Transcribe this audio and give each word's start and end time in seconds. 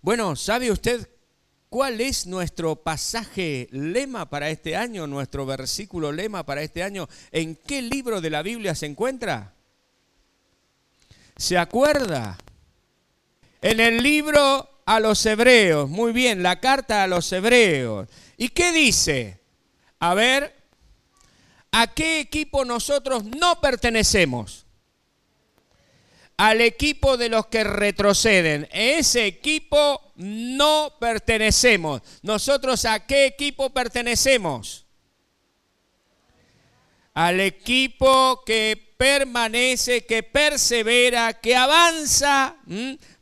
Bueno, 0.00 0.36
¿sabe 0.36 0.70
usted 0.70 1.08
cuál 1.68 2.00
es 2.00 2.26
nuestro 2.26 2.76
pasaje 2.76 3.68
lema 3.72 4.30
para 4.30 4.48
este 4.48 4.76
año, 4.76 5.06
nuestro 5.06 5.44
versículo 5.44 6.12
lema 6.12 6.46
para 6.46 6.62
este 6.62 6.82
año? 6.82 7.08
¿En 7.32 7.56
qué 7.56 7.82
libro 7.82 8.20
de 8.20 8.30
la 8.30 8.42
Biblia 8.42 8.74
se 8.74 8.86
encuentra? 8.86 9.54
¿Se 11.36 11.58
acuerda? 11.58 12.38
En 13.60 13.80
el 13.80 14.02
libro 14.02 14.68
a 14.86 15.00
los 15.00 15.26
hebreos, 15.26 15.88
muy 15.90 16.12
bien, 16.12 16.42
la 16.42 16.60
carta 16.60 17.02
a 17.02 17.08
los 17.08 17.30
hebreos. 17.32 18.08
¿Y 18.36 18.50
qué 18.50 18.72
dice? 18.72 19.40
A 19.98 20.14
ver, 20.14 20.54
¿a 21.72 21.88
qué 21.88 22.20
equipo 22.20 22.64
nosotros 22.64 23.24
no 23.24 23.60
pertenecemos? 23.60 24.67
Al 26.38 26.60
equipo 26.60 27.16
de 27.16 27.28
los 27.28 27.46
que 27.48 27.64
retroceden. 27.64 28.68
Ese 28.72 29.26
equipo 29.26 30.12
no 30.14 30.94
pertenecemos. 31.00 32.00
¿Nosotros 32.22 32.84
a 32.84 33.06
qué 33.06 33.26
equipo 33.26 33.70
pertenecemos? 33.70 34.86
Al 37.12 37.40
equipo 37.40 38.44
que 38.46 38.94
permanece, 38.96 40.06
que 40.06 40.22
persevera, 40.22 41.34
que 41.34 41.56
avanza 41.56 42.56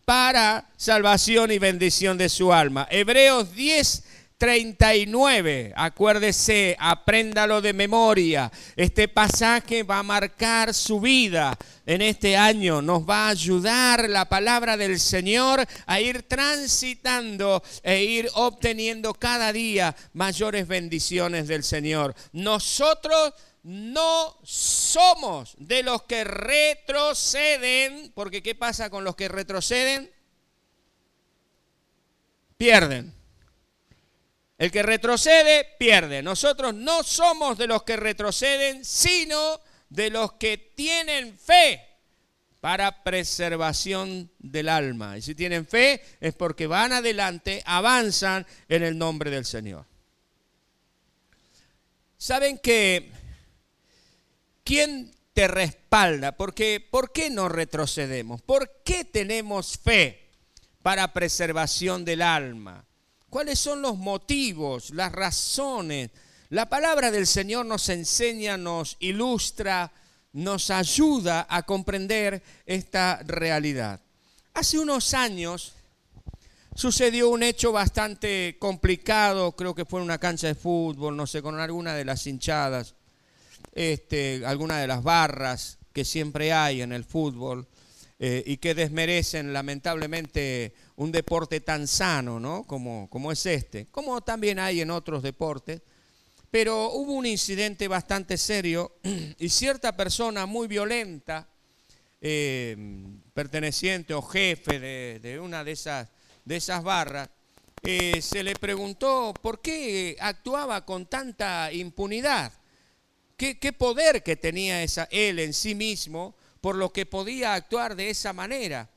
para 0.04 0.70
salvación 0.76 1.50
y 1.50 1.58
bendición 1.58 2.18
de 2.18 2.28
su 2.28 2.52
alma. 2.52 2.86
Hebreos 2.90 3.54
10, 3.54 4.04
39, 4.38 5.72
acuérdese, 5.74 6.76
apréndalo 6.78 7.62
de 7.62 7.72
memoria. 7.72 8.52
Este 8.76 9.08
pasaje 9.08 9.82
va 9.82 10.00
a 10.00 10.02
marcar 10.02 10.74
su 10.74 11.00
vida 11.00 11.56
en 11.86 12.02
este 12.02 12.36
año. 12.36 12.82
Nos 12.82 13.08
va 13.08 13.26
a 13.26 13.30
ayudar 13.30 14.10
la 14.10 14.26
palabra 14.28 14.76
del 14.76 15.00
Señor 15.00 15.66
a 15.86 16.00
ir 16.00 16.24
transitando 16.24 17.62
e 17.82 18.04
ir 18.04 18.28
obteniendo 18.34 19.14
cada 19.14 19.52
día 19.52 19.96
mayores 20.12 20.68
bendiciones 20.68 21.48
del 21.48 21.64
Señor. 21.64 22.14
Nosotros 22.32 23.32
no 23.62 24.38
somos 24.44 25.54
de 25.58 25.82
los 25.82 26.02
que 26.02 26.24
retroceden, 26.24 28.12
porque 28.14 28.42
¿qué 28.42 28.54
pasa 28.54 28.90
con 28.90 29.02
los 29.02 29.16
que 29.16 29.28
retroceden? 29.28 30.10
Pierden. 32.58 33.15
El 34.58 34.70
que 34.70 34.82
retrocede, 34.82 35.66
pierde. 35.78 36.22
Nosotros 36.22 36.74
no 36.74 37.02
somos 37.02 37.58
de 37.58 37.66
los 37.66 37.82
que 37.82 37.96
retroceden, 37.96 38.84
sino 38.84 39.60
de 39.90 40.10
los 40.10 40.32
que 40.34 40.56
tienen 40.56 41.36
fe 41.38 41.82
para 42.60 43.04
preservación 43.04 44.30
del 44.38 44.68
alma. 44.68 45.18
Y 45.18 45.22
si 45.22 45.34
tienen 45.34 45.66
fe 45.66 46.02
es 46.20 46.34
porque 46.34 46.66
van 46.66 46.92
adelante, 46.92 47.62
avanzan 47.66 48.46
en 48.68 48.82
el 48.82 48.96
nombre 48.96 49.30
del 49.30 49.44
Señor. 49.44 49.84
¿Saben 52.16 52.58
que 52.58 53.12
quién 54.64 55.14
te 55.34 55.48
respalda? 55.48 56.32
Porque 56.32 56.80
¿por 56.80 57.12
qué 57.12 57.28
no 57.28 57.50
retrocedemos? 57.50 58.40
¿Por 58.40 58.82
qué 58.82 59.04
tenemos 59.04 59.76
fe 59.76 60.30
para 60.82 61.12
preservación 61.12 62.06
del 62.06 62.22
alma? 62.22 62.85
¿Cuáles 63.36 63.58
son 63.58 63.82
los 63.82 63.98
motivos, 63.98 64.88
las 64.94 65.12
razones? 65.12 66.08
La 66.48 66.70
palabra 66.70 67.10
del 67.10 67.26
Señor 67.26 67.66
nos 67.66 67.90
enseña, 67.90 68.56
nos 68.56 68.96
ilustra, 68.98 69.92
nos 70.32 70.70
ayuda 70.70 71.46
a 71.46 71.62
comprender 71.64 72.42
esta 72.64 73.22
realidad. 73.26 74.00
Hace 74.54 74.78
unos 74.78 75.12
años 75.12 75.74
sucedió 76.74 77.28
un 77.28 77.42
hecho 77.42 77.72
bastante 77.72 78.56
complicado, 78.58 79.52
creo 79.52 79.74
que 79.74 79.84
fue 79.84 80.00
en 80.00 80.06
una 80.06 80.16
cancha 80.16 80.46
de 80.46 80.54
fútbol, 80.54 81.14
no 81.14 81.26
sé, 81.26 81.42
con 81.42 81.60
alguna 81.60 81.92
de 81.92 82.06
las 82.06 82.26
hinchadas, 82.26 82.94
este, 83.74 84.46
alguna 84.46 84.78
de 84.78 84.86
las 84.86 85.02
barras 85.02 85.76
que 85.92 86.06
siempre 86.06 86.54
hay 86.54 86.80
en 86.80 86.90
el 86.90 87.04
fútbol. 87.04 87.68
Eh, 88.18 88.42
y 88.46 88.56
que 88.56 88.74
desmerecen 88.74 89.52
lamentablemente 89.52 90.72
un 90.96 91.12
deporte 91.12 91.60
tan 91.60 91.86
sano 91.86 92.40
¿no? 92.40 92.64
como, 92.64 93.10
como 93.10 93.30
es 93.30 93.44
este, 93.44 93.88
como 93.88 94.22
también 94.22 94.58
hay 94.58 94.80
en 94.80 94.90
otros 94.90 95.22
deportes. 95.22 95.82
Pero 96.50 96.92
hubo 96.92 97.12
un 97.12 97.26
incidente 97.26 97.88
bastante 97.88 98.38
serio 98.38 98.96
y 99.38 99.50
cierta 99.50 99.94
persona 99.94 100.46
muy 100.46 100.66
violenta, 100.66 101.46
eh, 102.22 102.74
perteneciente 103.34 104.14
o 104.14 104.22
jefe 104.22 104.80
de, 104.80 105.38
una 105.38 105.62
de 105.62 105.72
esas, 105.72 106.08
de 106.42 106.56
esas 106.56 106.82
barras, 106.82 107.28
eh, 107.82 108.22
se 108.22 108.42
le 108.42 108.54
preguntó 108.54 109.34
por 109.42 109.60
qué 109.60 110.16
actuaba 110.18 110.86
con 110.86 111.04
tanta 111.04 111.70
impunidad, 111.70 112.50
qué, 113.36 113.58
qué 113.58 113.74
poder 113.74 114.22
que 114.22 114.36
tenía 114.36 114.82
esa, 114.82 115.06
él 115.10 115.38
en 115.38 115.52
sí 115.52 115.74
mismo 115.74 116.34
por 116.66 116.74
lo 116.74 116.92
que 116.92 117.06
podía 117.06 117.54
actuar 117.54 117.94
de 117.94 118.10
esa 118.10 118.32
manera. 118.32 118.90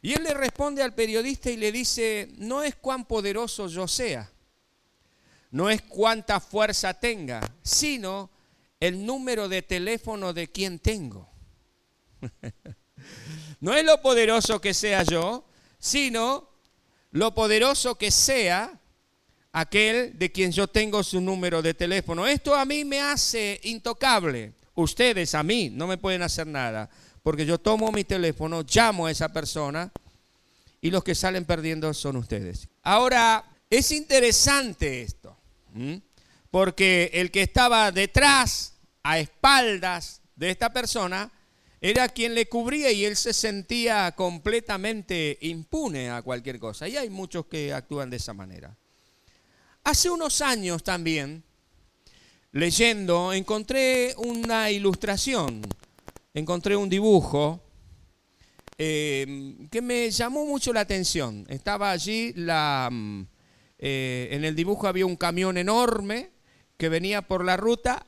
Y 0.00 0.12
él 0.12 0.22
le 0.22 0.32
responde 0.32 0.80
al 0.80 0.94
periodista 0.94 1.50
y 1.50 1.56
le 1.56 1.72
dice, 1.72 2.28
no 2.38 2.62
es 2.62 2.76
cuán 2.76 3.04
poderoso 3.04 3.66
yo 3.66 3.88
sea, 3.88 4.30
no 5.50 5.68
es 5.68 5.82
cuánta 5.82 6.38
fuerza 6.38 6.94
tenga, 6.94 7.40
sino 7.64 8.30
el 8.78 9.04
número 9.04 9.48
de 9.48 9.62
teléfono 9.62 10.32
de 10.32 10.52
quien 10.52 10.78
tengo. 10.78 11.28
no 13.60 13.74
es 13.74 13.84
lo 13.84 14.00
poderoso 14.00 14.60
que 14.60 14.72
sea 14.72 15.02
yo, 15.02 15.48
sino 15.80 16.48
lo 17.10 17.34
poderoso 17.34 17.98
que 17.98 18.12
sea 18.12 18.78
aquel 19.50 20.16
de 20.16 20.30
quien 20.30 20.52
yo 20.52 20.68
tengo 20.68 21.02
su 21.02 21.20
número 21.20 21.60
de 21.60 21.74
teléfono. 21.74 22.24
Esto 22.24 22.54
a 22.54 22.64
mí 22.64 22.84
me 22.84 23.00
hace 23.00 23.60
intocable. 23.64 24.52
Ustedes 24.76 25.34
a 25.34 25.42
mí 25.42 25.70
no 25.70 25.88
me 25.88 25.98
pueden 25.98 26.22
hacer 26.22 26.46
nada 26.46 26.88
porque 27.26 27.44
yo 27.44 27.58
tomo 27.58 27.90
mi 27.90 28.04
teléfono, 28.04 28.62
llamo 28.62 29.06
a 29.06 29.10
esa 29.10 29.32
persona 29.32 29.90
y 30.80 30.92
los 30.92 31.02
que 31.02 31.16
salen 31.16 31.44
perdiendo 31.44 31.92
son 31.92 32.14
ustedes. 32.14 32.68
Ahora, 32.84 33.44
es 33.68 33.90
interesante 33.90 35.02
esto, 35.02 35.36
porque 36.52 37.10
el 37.12 37.32
que 37.32 37.42
estaba 37.42 37.90
detrás, 37.90 38.74
a 39.02 39.18
espaldas 39.18 40.20
de 40.36 40.50
esta 40.50 40.72
persona, 40.72 41.28
era 41.80 42.08
quien 42.08 42.32
le 42.32 42.48
cubría 42.48 42.92
y 42.92 43.04
él 43.04 43.16
se 43.16 43.32
sentía 43.32 44.12
completamente 44.12 45.36
impune 45.40 46.10
a 46.10 46.22
cualquier 46.22 46.60
cosa. 46.60 46.86
Y 46.86 46.96
hay 46.96 47.10
muchos 47.10 47.46
que 47.46 47.72
actúan 47.72 48.08
de 48.08 48.18
esa 48.18 48.34
manera. 48.34 48.76
Hace 49.82 50.10
unos 50.10 50.42
años 50.42 50.84
también, 50.84 51.42
leyendo, 52.52 53.32
encontré 53.32 54.14
una 54.16 54.70
ilustración 54.70 55.62
encontré 56.36 56.76
un 56.76 56.90
dibujo 56.90 57.62
eh, 58.76 59.56
que 59.70 59.80
me 59.80 60.10
llamó 60.10 60.44
mucho 60.44 60.70
la 60.70 60.80
atención. 60.80 61.46
Estaba 61.48 61.90
allí, 61.90 62.34
mm, 62.36 63.22
eh, 63.78 64.28
en 64.30 64.44
el 64.44 64.54
dibujo 64.54 64.86
había 64.86 65.06
un 65.06 65.16
camión 65.16 65.56
enorme 65.56 66.30
que 66.76 66.90
venía 66.90 67.22
por 67.22 67.42
la 67.42 67.56
ruta 67.56 68.04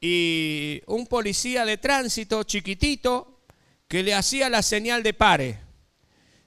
y 0.00 0.82
un 0.88 1.06
policía 1.06 1.64
de 1.64 1.78
tránsito 1.78 2.42
chiquitito 2.42 3.38
que 3.86 4.02
le 4.02 4.12
hacía 4.12 4.50
la 4.50 4.62
señal 4.62 5.04
de 5.04 5.14
pare. 5.14 5.60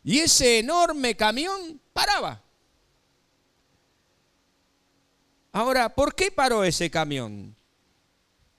Y 0.04 0.20
ese 0.20 0.60
enorme 0.60 1.16
camión 1.16 1.80
paraba. 1.94 2.44
Ahora, 5.54 5.96
¿por 5.96 6.14
qué 6.14 6.30
paró 6.30 6.66
ese 6.66 6.92
camión? 6.92 7.55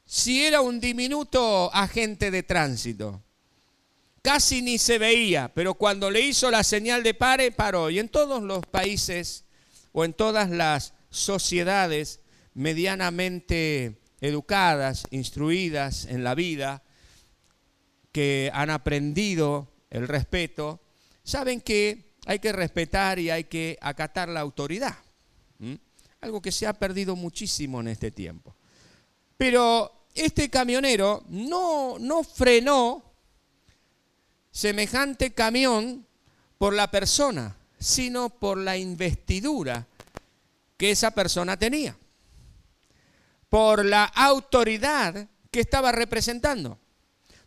Si 0.06 0.44
era 0.44 0.60
un 0.60 0.80
diminuto 0.80 1.72
agente 1.74 2.30
de 2.30 2.44
tránsito. 2.44 3.22
Casi 4.22 4.62
ni 4.62 4.78
se 4.78 4.98
veía, 4.98 5.52
pero 5.52 5.74
cuando 5.74 6.10
le 6.10 6.20
hizo 6.20 6.50
la 6.50 6.64
señal 6.64 7.02
de 7.02 7.14
pare, 7.14 7.52
paró. 7.52 7.90
Y 7.90 7.98
en 7.98 8.08
todos 8.08 8.42
los 8.42 8.64
países 8.66 9.44
o 9.92 10.04
en 10.04 10.14
todas 10.14 10.50
las 10.50 10.94
sociedades 11.10 12.20
medianamente 12.54 14.00
educadas, 14.20 15.04
instruidas 15.10 16.06
en 16.06 16.24
la 16.24 16.34
vida, 16.34 16.82
que 18.12 18.50
han 18.54 18.70
aprendido 18.70 19.72
el 19.91 20.09
respeto, 20.09 20.80
saben 21.22 21.60
que 21.60 22.14
hay 22.26 22.38
que 22.38 22.52
respetar 22.52 23.18
y 23.18 23.30
hay 23.30 23.44
que 23.44 23.78
acatar 23.80 24.28
la 24.28 24.41
autoridad. 24.41 24.97
Algo 26.20 26.41
que 26.41 26.50
se 26.50 26.66
ha 26.66 26.72
perdido 26.72 27.14
muchísimo 27.14 27.80
en 27.80 27.88
este 27.88 28.10
tiempo. 28.10 28.56
Pero 29.36 29.96
este 30.16 30.51
camionero 30.51 31.24
no, 31.28 31.98
no 31.98 32.24
frenó 32.24 33.03
semejante 34.51 35.33
camión 35.33 36.07
por 36.59 36.74
la 36.74 36.91
persona, 36.91 37.57
sino 37.78 38.30
por 38.30 38.59
la 38.59 38.77
investidura 38.77 39.86
que 40.77 40.91
esa 40.91 41.10
persona 41.10 41.59
tenía, 41.59 41.97
por 43.48 43.84
la 43.84 44.04
autoridad 44.04 45.28
que 45.51 45.60
estaba 45.60 45.92
representando, 45.92 46.78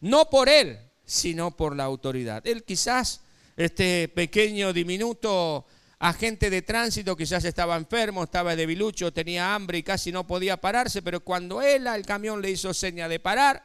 no 0.01 0.29
por 0.29 0.49
él, 0.49 0.79
sino 1.05 1.55
por 1.55 1.75
la 1.75 1.85
autoridad. 1.85 2.45
Él 2.45 2.63
quizás, 2.63 3.21
este 3.57 4.07
pequeño, 4.07 4.73
diminuto 4.73 5.65
agente 5.99 6.49
de 6.49 6.61
tránsito 6.61 7.15
quizás 7.15 7.43
estaba 7.43 7.75
enfermo, 7.75 8.23
estaba 8.23 8.55
debilucho, 8.55 9.11
tenía 9.11 9.53
hambre 9.53 9.79
y 9.79 9.83
casi 9.83 10.11
no 10.11 10.25
podía 10.25 10.57
pararse, 10.57 11.01
pero 11.01 11.19
cuando 11.19 11.61
él 11.61 11.87
al 11.87 12.05
camión 12.05 12.41
le 12.41 12.51
hizo 12.51 12.73
seña 12.73 13.09
de 13.09 13.19
parar, 13.19 13.63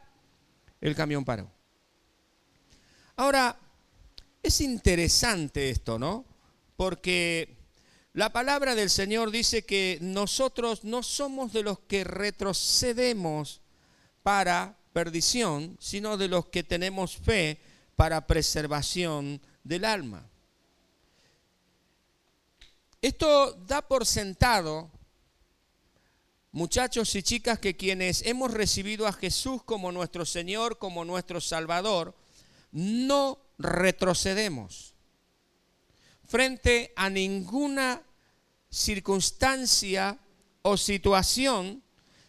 el 0.80 0.94
camión 0.96 1.24
paró. 1.24 1.50
Ahora, 3.16 3.56
es 4.42 4.60
interesante 4.60 5.70
esto, 5.70 5.98
¿no? 5.98 6.24
Porque 6.76 7.56
la 8.12 8.32
palabra 8.32 8.74
del 8.74 8.90
Señor 8.90 9.30
dice 9.30 9.64
que 9.64 9.98
nosotros 10.00 10.82
no 10.82 11.02
somos 11.02 11.52
de 11.52 11.62
los 11.62 11.78
que 11.78 12.02
retrocedemos 12.02 13.60
para 14.24 14.76
perdición, 14.92 15.76
sino 15.80 16.16
de 16.16 16.28
los 16.28 16.46
que 16.46 16.64
tenemos 16.64 17.16
fe 17.16 17.60
para 17.94 18.26
preservación 18.26 19.40
del 19.62 19.84
alma. 19.84 20.28
Esto 23.04 23.52
da 23.52 23.82
por 23.82 24.06
sentado, 24.06 24.90
muchachos 26.52 27.14
y 27.16 27.22
chicas, 27.22 27.58
que 27.58 27.76
quienes 27.76 28.22
hemos 28.22 28.50
recibido 28.50 29.06
a 29.06 29.12
Jesús 29.12 29.62
como 29.62 29.92
nuestro 29.92 30.24
Señor, 30.24 30.78
como 30.78 31.04
nuestro 31.04 31.38
Salvador, 31.38 32.14
no 32.72 33.38
retrocedemos 33.58 34.94
frente 36.26 36.94
a 36.96 37.10
ninguna 37.10 38.00
circunstancia 38.70 40.18
o 40.62 40.78
situación, 40.78 41.82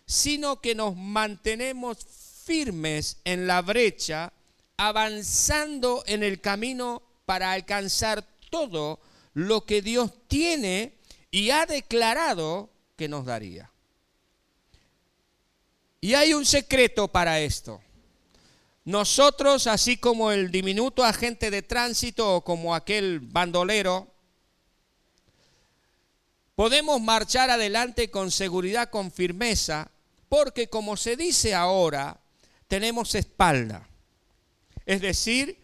sino 0.06 0.60
que 0.60 0.76
nos 0.76 0.94
mantenemos 0.98 2.00
firmes 2.44 3.22
en 3.24 3.48
la 3.48 3.62
brecha, 3.62 4.34
avanzando 4.76 6.04
en 6.06 6.22
el 6.22 6.42
camino 6.42 7.02
para 7.26 7.54
alcanzar 7.54 8.28
todo 8.50 9.00
lo 9.36 9.66
que 9.66 9.84
Dios 9.84 10.12
tiene 10.28 10.94
y 11.30 11.52
ha 11.52 11.68
declarado 11.68 12.72
que 12.96 13.08
nos 13.08 13.26
daría. 13.26 13.70
Y 16.02 16.14
hay 16.14 16.34
un 16.34 16.46
secreto 16.46 17.10
para 17.10 17.40
esto. 17.42 17.82
Nosotros, 18.86 19.68
así 19.68 19.98
como 19.98 20.32
el 20.32 20.52
diminuto 20.52 21.04
agente 21.04 21.52
de 21.52 21.62
tránsito 21.62 22.36
o 22.36 22.44
como 22.44 22.74
aquel 22.74 23.20
bandolero, 23.20 24.08
podemos 26.56 27.02
marchar 27.02 27.50
adelante 27.50 28.10
con 28.10 28.32
seguridad, 28.32 28.90
con 28.90 29.12
firmeza, 29.12 29.92
porque 30.30 30.70
como 30.70 30.96
se 30.96 31.18
dice 31.18 31.54
ahora, 31.54 32.22
tenemos 32.68 33.16
espalda. 33.16 33.90
Es 34.86 35.02
decir, 35.02 35.60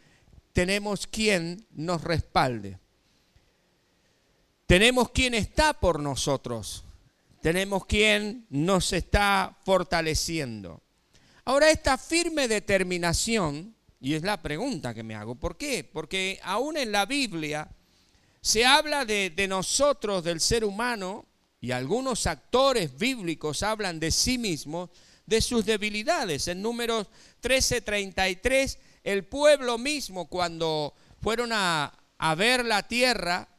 tenemos 0.51 1.07
quien 1.07 1.65
nos 1.71 2.03
respalde. 2.03 2.81
Tenemos 4.71 5.09
quien 5.09 5.33
está 5.33 5.73
por 5.73 6.00
nosotros. 6.00 6.85
Tenemos 7.41 7.85
quien 7.85 8.45
nos 8.50 8.94
está 8.94 9.57
fortaleciendo. 9.65 10.81
Ahora 11.44 11.69
esta 11.69 11.97
firme 11.97 12.47
determinación, 12.47 13.75
y 14.00 14.13
es 14.13 14.23
la 14.23 14.41
pregunta 14.41 14.94
que 14.94 15.03
me 15.03 15.13
hago, 15.13 15.35
¿por 15.35 15.57
qué? 15.57 15.83
Porque 15.83 16.39
aún 16.41 16.77
en 16.77 16.94
la 16.94 17.06
Biblia 17.06 17.69
se 18.39 18.65
habla 18.65 19.03
de, 19.03 19.45
nosotros, 19.50 20.23
del 20.23 20.39
ser 20.39 20.63
humano, 20.63 21.25
y 21.59 21.71
algunos 21.71 22.25
actores 22.25 22.97
bíblicos 22.97 23.63
hablan 23.63 24.00
de 24.00 24.09
sí 24.09 24.38
mismos, 24.38 24.89
de 25.25 25.41
sus 25.41 25.65
debilidades. 25.65 26.47
En 26.47 26.62
números 26.62 27.07
13:33, 27.41 28.77
el 29.03 29.25
pueblo 29.25 29.77
mismo, 29.77 30.29
cuando 30.29 30.94
fueron 31.21 31.51
a, 31.51 31.94
a 32.18 32.35
ver 32.35 32.63
la 32.63 32.88
tierra 32.88 33.50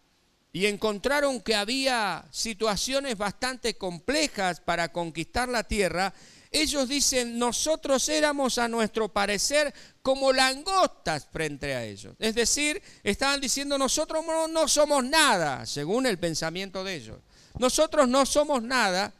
y 0.52 0.66
encontraron 0.66 1.40
que 1.40 1.54
había 1.54 2.24
situaciones 2.30 3.16
bastante 3.16 3.74
complejas 3.74 4.60
para 4.60 4.92
conquistar 4.92 5.48
la 5.48 5.64
tierra, 5.64 6.12
ellos 6.50 6.86
dicen, 6.86 7.38
nosotros 7.38 8.06
éramos 8.10 8.58
a 8.58 8.68
nuestro 8.68 9.08
parecer 9.08 9.72
como 10.02 10.32
langostas 10.34 11.26
frente 11.32 11.74
a 11.74 11.82
ellos. 11.82 12.14
Es 12.18 12.34
decir, 12.34 12.82
estaban 13.02 13.40
diciendo, 13.40 13.78
nosotros 13.78 14.22
no, 14.50 14.68
somos 14.68 15.02
nada, 15.02 15.64
según 15.64 16.04
el 16.04 16.18
pensamiento 16.18 16.84
de 16.84 16.96
ellos. 16.96 17.18
Nosotros 17.58 18.06
no 18.06 18.26
somos 18.26 18.62
nada. 18.62 19.14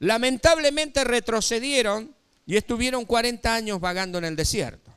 Lamentablemente 0.00 1.04
retrocedieron 1.04 2.16
y 2.44 2.56
estuvieron 2.56 3.04
40 3.04 3.54
años 3.54 3.80
vagando 3.80 4.18
en 4.18 4.24
el 4.24 4.34
desierto. 4.34 4.90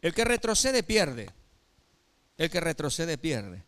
El 0.00 0.14
que 0.14 0.24
retrocede 0.24 0.82
pierde. 0.82 1.28
El 2.38 2.48
que 2.48 2.60
retrocede 2.60 3.18
pierde. 3.18 3.62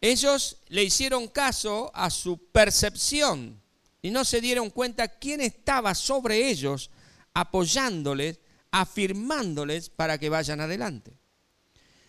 Ellos 0.00 0.56
le 0.68 0.84
hicieron 0.84 1.28
caso 1.28 1.90
a 1.94 2.08
su 2.10 2.38
percepción 2.50 3.60
y 4.02 4.10
no 4.10 4.24
se 4.24 4.40
dieron 4.40 4.70
cuenta 4.70 5.08
quién 5.08 5.40
estaba 5.40 5.94
sobre 5.94 6.48
ellos 6.48 6.90
apoyándoles, 7.34 8.38
afirmándoles 8.70 9.90
para 9.90 10.18
que 10.18 10.30
vayan 10.30 10.60
adelante. 10.60 11.12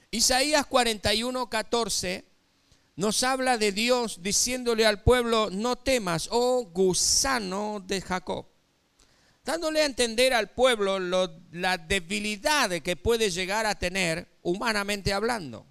Isaías 0.10 0.66
41, 0.66 1.50
14 1.50 2.26
nos 2.96 3.24
habla 3.24 3.58
de 3.58 3.72
Dios 3.72 4.22
diciéndole 4.22 4.86
al 4.86 5.04
pueblo, 5.04 5.50
no 5.52 5.78
temas, 5.78 6.28
oh 6.32 6.66
gusano 6.66 7.84
de 7.86 8.02
Jacob. 8.02 8.46
Dándole 9.44 9.82
a 9.82 9.86
entender 9.86 10.34
al 10.34 10.52
pueblo 10.52 11.00
la 11.00 11.78
debilidad 11.78 12.70
que 12.82 12.96
puede 12.96 13.32
llegar 13.32 13.66
a 13.66 13.76
tener 13.76 14.28
humanamente 14.44 15.14
hablando. 15.14 15.66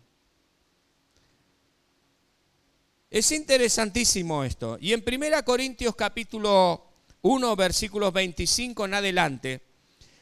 Es 3.10 3.32
interesantísimo 3.32 4.44
esto. 4.44 4.78
Y 4.80 4.92
en 4.92 5.02
1 5.04 5.44
Corintios 5.44 5.96
capítulo 5.96 6.86
1, 7.22 7.56
versículos 7.56 8.12
25 8.12 8.84
en 8.84 8.94
adelante, 8.94 9.62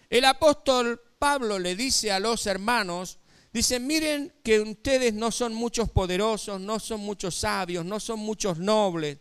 el 0.09 0.25
apóstol 0.25 0.99
Pablo 1.19 1.59
le 1.59 1.77
dice 1.77 2.11
a 2.11 2.19
los 2.19 2.47
hermanos, 2.47 3.19
dice, 3.53 3.79
miren 3.79 4.33
que 4.43 4.61
ustedes 4.61 5.13
no 5.13 5.31
son 5.31 5.53
muchos 5.53 5.91
poderosos, 5.91 6.63
no 6.63 6.81
son 6.81 7.01
muchos 7.01 7.35
sabios, 7.35 7.85
no 7.85 8.01
son 8.01 8.21
muchos 8.21 8.57
nobles, 8.59 9.19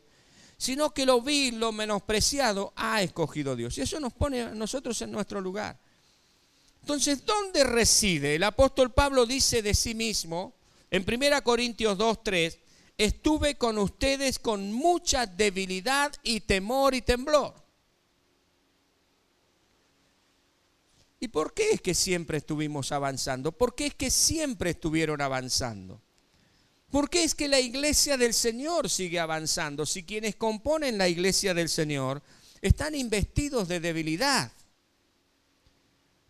sino 0.57 0.93
que 0.93 1.05
lo 1.05 1.21
vil, 1.21 1.59
lo 1.59 1.73
menospreciado 1.73 2.71
ha 2.77 3.01
escogido 3.01 3.53
Dios. 3.57 3.77
Y 3.77 3.81
eso 3.81 3.99
nos 3.99 4.13
pone 4.13 4.43
a 4.43 4.55
nosotros 4.55 5.01
en 5.01 5.11
nuestro 5.11 5.41
lugar. 5.41 5.77
Entonces, 6.83 7.25
¿dónde 7.25 7.65
reside? 7.65 8.35
El 8.35 8.43
apóstol 8.43 8.93
Pablo 8.93 9.25
dice 9.25 9.61
de 9.61 9.73
sí 9.73 9.93
mismo, 9.93 10.53
en 10.89 11.03
1 11.05 11.43
Corintios 11.43 11.97
2, 11.97 12.23
3, 12.23 12.59
estuve 12.97 13.55
con 13.55 13.77
ustedes 13.77 14.39
con 14.39 14.73
mucha 14.73 15.25
debilidad 15.25 16.11
y 16.23 16.41
temor 16.41 16.95
y 16.95 17.01
temblor. 17.01 17.53
¿Y 21.19 21.29
por 21.29 21.53
qué 21.53 21.71
es 21.71 21.81
que 21.81 21.93
siempre 21.93 22.37
estuvimos 22.37 22.91
avanzando? 22.91 23.51
¿Por 23.51 23.75
qué 23.75 23.87
es 23.87 23.95
que 23.95 24.11
siempre 24.11 24.71
estuvieron 24.71 25.21
avanzando? 25.21 26.01
¿Por 26.91 27.09
qué 27.09 27.23
es 27.23 27.35
que 27.35 27.47
la 27.47 27.59
iglesia 27.59 28.17
del 28.17 28.33
Señor 28.33 28.89
sigue 28.89 29.19
avanzando 29.19 29.85
si 29.85 30.03
quienes 30.03 30.35
componen 30.35 30.97
la 30.97 31.09
iglesia 31.09 31.53
del 31.53 31.69
Señor 31.69 32.21
están 32.61 32.95
investidos 32.95 33.67
de 33.67 33.79
debilidad? 33.79 34.51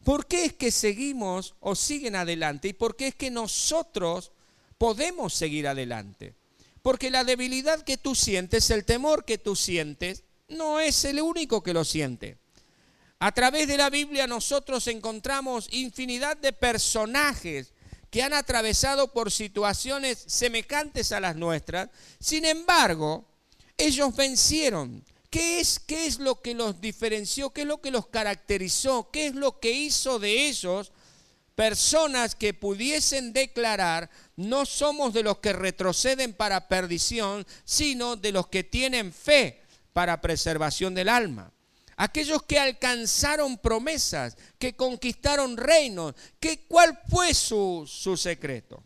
¿Por 0.04 0.26
qué 0.26 0.46
es 0.46 0.54
que 0.54 0.72
seguimos 0.72 1.56
o 1.60 1.76
siguen 1.76 2.16
adelante? 2.16 2.70
¿Y 2.70 2.74
por 2.74 2.96
qué 2.96 3.10
es 3.10 3.16
que 3.16 3.30
nosotros 3.30 4.32
podemos 4.78 5.34
seguir 5.34 5.68
adelante? 5.68 6.34
Porque 6.88 7.12
la 7.12 7.26
debilidad 7.26 7.82
que 7.82 7.98
tú 7.98 8.16
sientes, 8.16 8.70
el 8.70 8.86
temor 8.86 9.26
que 9.26 9.38
tú 9.38 9.58
sientes, 9.58 10.24
no 10.48 10.80
es 10.80 11.04
el 11.04 11.20
único 11.20 11.62
que 11.62 11.74
lo 11.74 11.84
siente. 11.84 12.38
A 13.20 13.34
través 13.34 13.68
de 13.68 13.76
la 13.76 13.90
Biblia 13.90 14.26
nosotros 14.26 14.88
encontramos 14.88 15.68
infinidad 15.74 16.38
de 16.38 16.54
personajes 16.54 17.74
que 18.10 18.24
han 18.24 18.32
atravesado 18.32 19.12
por 19.12 19.34
situaciones 19.34 20.24
semejantes 20.28 21.12
a 21.12 21.20
las 21.20 21.36
nuestras. 21.36 21.90
Sin 22.22 22.46
embargo, 22.46 23.26
ellos 23.78 24.16
vencieron. 24.16 25.04
¿Qué 25.30 25.60
es, 25.60 25.80
¿Qué 25.80 26.06
es 26.06 26.20
lo 26.20 26.40
que 26.42 26.54
los 26.54 26.80
diferenció? 26.80 27.50
¿Qué 27.50 27.64
es 27.64 27.68
lo 27.68 27.82
que 27.82 27.92
los 27.92 28.08
caracterizó? 28.08 29.12
¿Qué 29.12 29.28
es 29.28 29.36
lo 29.36 29.60
que 29.60 29.72
hizo 29.72 30.20
de 30.20 30.48
ellos 30.48 30.94
personas 31.58 32.36
que 32.36 32.54
pudiesen 32.54 33.34
declarar, 33.34 34.12
no 34.38 34.66
somos 34.66 35.14
de 35.14 35.24
los 35.24 35.40
que 35.40 35.52
retroceden 35.52 36.34
para 36.34 36.68
perdición, 36.68 37.46
sino 37.66 38.16
de 38.16 38.32
los 38.32 38.48
que 38.48 38.64
tienen 38.64 39.12
fe 39.12 39.62
para 39.94 40.22
preservación 40.22 40.94
del 40.94 41.10
alma. 41.10 41.52
Aquellos 41.96 42.44
que 42.44 42.60
alcanzaron 42.60 43.58
promesas, 43.58 44.38
que 44.60 44.76
conquistaron 44.76 45.58
reinos, 45.58 46.14
que, 46.40 46.66
¿cuál 46.68 47.00
fue 47.10 47.34
su, 47.34 47.90
su 47.92 48.16
secreto? 48.16 48.84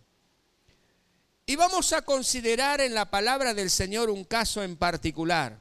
Y 1.45 1.57
vamos 1.57 1.91
a 1.91 2.01
considerar 2.01 2.79
en 2.79 2.93
la 2.93 3.11
palabra 3.11 3.53
del 3.53 3.69
Señor 3.69 4.09
un 4.09 4.23
caso 4.23 4.63
en 4.63 4.77
particular. 4.77 5.59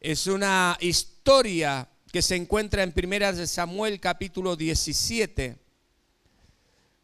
Es 0.00 0.26
una 0.26 0.76
historia 0.80 1.88
que 2.10 2.20
se 2.20 2.34
encuentra 2.34 2.82
en 2.82 2.90
Primera 2.90 3.32
de 3.32 3.46
Samuel 3.46 4.00
capítulo 4.00 4.56
17, 4.56 5.61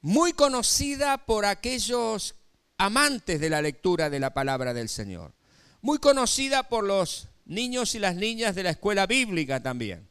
muy 0.00 0.32
conocida 0.32 1.18
por 1.18 1.44
aquellos 1.44 2.34
amantes 2.76 3.40
de 3.40 3.50
la 3.50 3.62
lectura 3.62 4.10
de 4.10 4.20
la 4.20 4.32
palabra 4.32 4.72
del 4.72 4.88
Señor, 4.88 5.34
muy 5.80 5.98
conocida 5.98 6.68
por 6.68 6.84
los 6.84 7.28
niños 7.44 7.94
y 7.94 7.98
las 7.98 8.14
niñas 8.14 8.54
de 8.54 8.62
la 8.62 8.70
escuela 8.70 9.06
bíblica 9.06 9.62
también, 9.62 10.08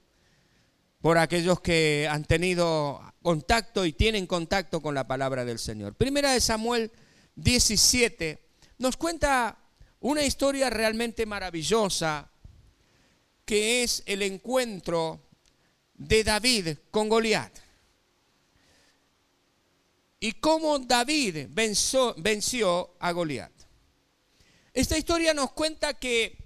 por 1.01 1.17
aquellos 1.17 1.61
que 1.61 2.07
han 2.09 2.25
tenido 2.25 3.01
contacto 3.21 3.85
y 3.85 3.93
tienen 3.93 4.27
contacto 4.27 4.81
con 4.81 4.95
la 4.95 5.07
palabra 5.07 5.45
del 5.45 5.59
Señor. 5.59 5.93
Primera 5.95 6.33
de 6.33 6.41
Samuel 6.41 6.91
17 7.35 8.41
nos 8.79 8.97
cuenta 8.97 9.57
una 9.99 10.23
historia 10.23 10.69
realmente 10.69 11.25
maravillosa 11.25 12.29
que 13.45 13.83
es 13.83 14.03
el 14.05 14.21
encuentro 14.23 15.21
de 15.93 16.23
David 16.23 16.77
con 16.91 17.07
Goliat. 17.07 17.66
Y 20.19 20.33
cómo 20.33 20.79
David 20.79 21.47
venció, 21.49 22.95
a 22.99 23.11
Goliat. 23.11 23.51
Esta 24.73 24.97
historia 24.97 25.33
nos 25.33 25.51
cuenta 25.51 25.93
que 25.93 26.37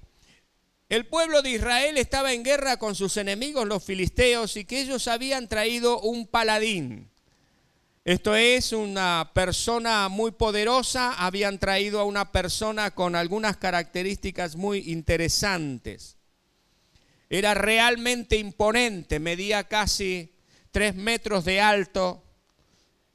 el 0.89 1.05
pueblo 1.05 1.41
de 1.41 1.51
Israel 1.51 1.97
estaba 1.97 2.33
en 2.33 2.43
guerra 2.43 2.77
con 2.77 2.95
sus 2.95 3.15
enemigos, 3.15 3.65
los 3.65 3.83
filisteos, 3.83 4.57
y 4.57 4.65
que 4.65 4.81
ellos 4.81 5.07
habían 5.07 5.47
traído 5.47 6.01
un 6.01 6.27
paladín. 6.27 7.09
Esto 8.03 8.35
es 8.35 8.73
una 8.73 9.31
persona 9.33 10.09
muy 10.09 10.31
poderosa, 10.31 11.13
habían 11.13 11.59
traído 11.59 11.99
a 11.99 12.03
una 12.03 12.31
persona 12.31 12.91
con 12.91 13.15
algunas 13.15 13.57
características 13.57 14.55
muy 14.55 14.91
interesantes. 14.91 16.17
Era 17.29 17.53
realmente 17.53 18.35
imponente, 18.37 19.19
medía 19.19 19.65
casi 19.65 20.33
tres 20.71 20.95
metros 20.95 21.45
de 21.45 21.61
alto, 21.61 22.23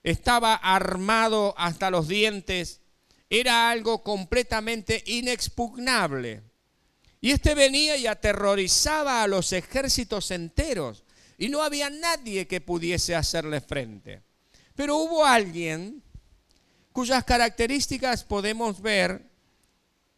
estaba 0.07 0.55
armado 0.55 1.53
hasta 1.59 1.91
los 1.91 2.07
dientes, 2.07 2.81
era 3.29 3.71
algo 3.71 4.05
completamente 4.05 5.03
inexpugnable. 5.05 6.43
Y 7.21 7.33
este 7.33 7.57
venía 7.57 7.97
y 7.97 8.07
aterrorizaba 8.07 9.25
a 9.25 9.27
los 9.27 9.53
ejércitos 9.53 10.31
enteros 10.31 11.03
y 11.39 11.49
no 11.49 11.61
había 11.61 11.91
nadie 11.91 12.47
que 12.47 12.61
pudiese 12.61 13.17
hacerle 13.17 13.61
frente. 13.61 14.23
Pero 14.77 14.97
hubo 14.97 15.25
alguien 15.25 16.01
cuyas 16.93 17.25
características 17.25 18.23
podemos 18.23 18.81
ver 18.81 19.29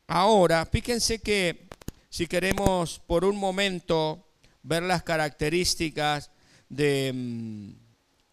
ahora. 0.06 0.66
Fíjense 0.66 1.20
que 1.20 1.66
si 2.10 2.26
queremos 2.26 3.00
por 3.06 3.24
un 3.24 3.38
momento 3.38 4.28
ver 4.62 4.82
las 4.82 5.02
características 5.02 6.30
de, 6.68 7.10
mm, 7.14 7.87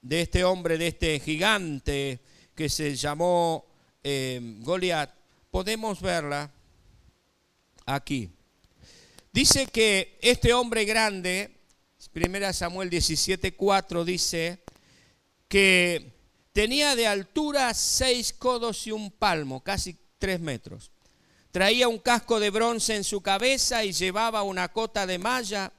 de 0.05 0.21
este 0.21 0.43
hombre, 0.43 0.77
de 0.77 0.87
este 0.87 1.19
gigante 1.19 2.19
que 2.53 2.69
se 2.69 2.95
llamó 2.95 3.65
eh, 4.03 4.39
Goliat, 4.59 5.11
podemos 5.49 5.99
verla 5.99 6.51
aquí. 7.87 8.29
Dice 9.33 9.65
que 9.65 10.19
este 10.21 10.53
hombre 10.53 10.85
grande, 10.85 11.57
1 12.13 12.53
Samuel 12.53 12.91
17:4 12.91 14.03
dice 14.03 14.59
que 15.47 16.13
tenía 16.53 16.95
de 16.95 17.07
altura 17.07 17.73
seis 17.73 18.31
codos 18.31 18.85
y 18.85 18.91
un 18.91 19.09
palmo, 19.09 19.63
casi 19.63 19.97
tres 20.19 20.39
metros. 20.39 20.91
Traía 21.49 21.87
un 21.87 21.97
casco 21.97 22.39
de 22.39 22.51
bronce 22.51 22.95
en 22.95 23.03
su 23.03 23.21
cabeza 23.21 23.83
y 23.83 23.91
llevaba 23.91 24.43
una 24.43 24.71
cota 24.71 25.07
de 25.07 25.17
malla. 25.17 25.73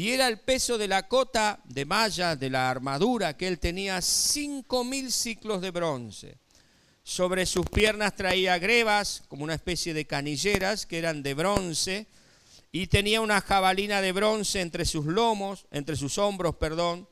Y 0.00 0.12
era 0.12 0.28
el 0.28 0.40
peso 0.40 0.78
de 0.78 0.88
la 0.88 1.08
cota 1.08 1.60
de 1.64 1.84
malla, 1.84 2.34
de 2.34 2.48
la 2.48 2.70
armadura 2.70 3.36
que 3.36 3.46
él 3.46 3.58
tenía, 3.58 4.00
cinco 4.00 4.82
mil 4.82 5.12
ciclos 5.12 5.60
de 5.60 5.70
bronce. 5.70 6.38
Sobre 7.02 7.44
sus 7.44 7.66
piernas 7.66 8.16
traía 8.16 8.58
grebas, 8.58 9.22
como 9.28 9.44
una 9.44 9.56
especie 9.56 9.92
de 9.92 10.06
canilleras, 10.06 10.86
que 10.86 10.96
eran 10.96 11.22
de 11.22 11.34
bronce. 11.34 12.06
Y 12.72 12.86
tenía 12.86 13.20
una 13.20 13.42
jabalina 13.42 14.00
de 14.00 14.12
bronce 14.12 14.62
entre 14.62 14.86
sus 14.86 15.04
lomos, 15.04 15.66
entre 15.70 15.96
sus 15.96 16.16
hombros, 16.16 16.56
perdón. 16.56 17.06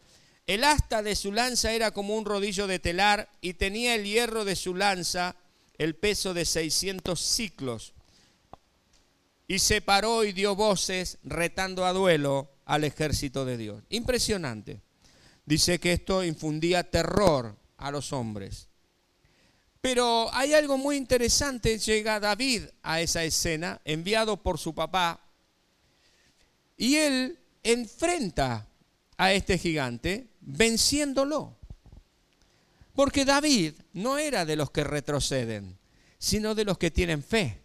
El 0.47 0.64
asta 0.64 1.02
de 1.02 1.14
su 1.14 1.30
lanza 1.30 1.75
era 1.75 1.90
como 1.90 2.16
un 2.16 2.25
rodillo 2.25 2.66
de 2.66 2.78
telar 2.78 3.28
y 3.42 3.52
tenía 3.52 3.97
el 3.97 4.04
hierro 4.04 4.47
de 4.47 4.57
su 4.57 4.75
lanza, 4.75 5.37
el 5.76 5.95
peso 5.95 6.33
de 6.33 6.47
600 6.47 7.21
ciclos 7.21 7.92
y 9.50 9.59
se 9.61 9.80
paró 9.80 10.25
y 10.25 10.33
dio 10.33 10.54
voces 10.54 11.18
retando 11.25 11.87
a 11.87 11.95
duelo 11.95 12.50
al 12.68 12.84
ejército 12.84 13.44
de 13.46 13.56
Dios. 13.56 13.82
Impresionante. 13.88 14.82
Dice 15.46 15.80
que 15.80 15.94
esto 15.94 16.22
infundía 16.22 16.88
terror 16.88 17.56
a 17.78 17.90
los 17.90 18.12
hombres. 18.12 18.68
Pero 19.80 20.28
hay 20.34 20.52
algo 20.52 20.76
muy 20.76 20.96
interesante, 20.96 21.78
llega 21.78 22.20
David 22.20 22.64
a 22.82 23.00
esa 23.00 23.25
escena, 23.25 23.80
enviado 23.87 24.42
por 24.42 24.58
su 24.58 24.75
papá, 24.75 25.25
y 26.76 26.96
él 26.96 27.38
enfrenta 27.62 28.68
a 29.16 29.32
este 29.32 29.56
gigante 29.56 30.28
venciéndolo. 30.40 31.56
Porque 32.92 33.25
David 33.25 33.75
no 33.94 34.18
era 34.18 34.44
de 34.44 34.56
los 34.56 34.70
que 34.70 34.84
retroceden, 34.84 35.78
sino 36.18 36.54
de 36.54 36.64
los 36.66 36.76
que 36.76 36.90
tienen 36.90 37.22
fe 37.22 37.62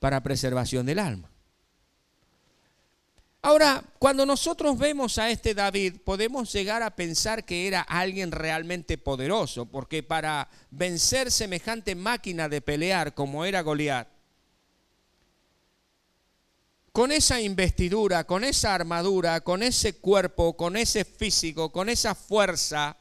para 0.00 0.22
preservación 0.24 0.86
del 0.86 0.98
alma. 0.98 1.31
Ahora, 3.44 3.82
cuando 3.98 4.24
nosotros 4.24 4.78
vemos 4.78 5.18
a 5.18 5.28
este 5.28 5.52
David, 5.52 5.96
podemos 6.04 6.52
llegar 6.52 6.80
a 6.84 6.94
pensar 6.94 7.44
que 7.44 7.66
era 7.66 7.80
alguien 7.80 8.30
realmente 8.30 8.98
poderoso, 8.98 9.66
porque 9.66 10.04
para 10.04 10.48
vencer 10.70 11.32
semejante 11.32 11.96
máquina 11.96 12.48
de 12.48 12.60
pelear 12.60 13.14
como 13.14 13.44
era 13.44 13.62
Goliat, 13.62 14.06
con 16.92 17.10
esa 17.10 17.40
investidura, 17.40 18.22
con 18.24 18.44
esa 18.44 18.76
armadura, 18.76 19.40
con 19.40 19.64
ese 19.64 19.96
cuerpo, 19.96 20.56
con 20.56 20.76
ese 20.76 21.04
físico, 21.04 21.72
con 21.72 21.88
esa 21.88 22.14
fuerza, 22.14 22.96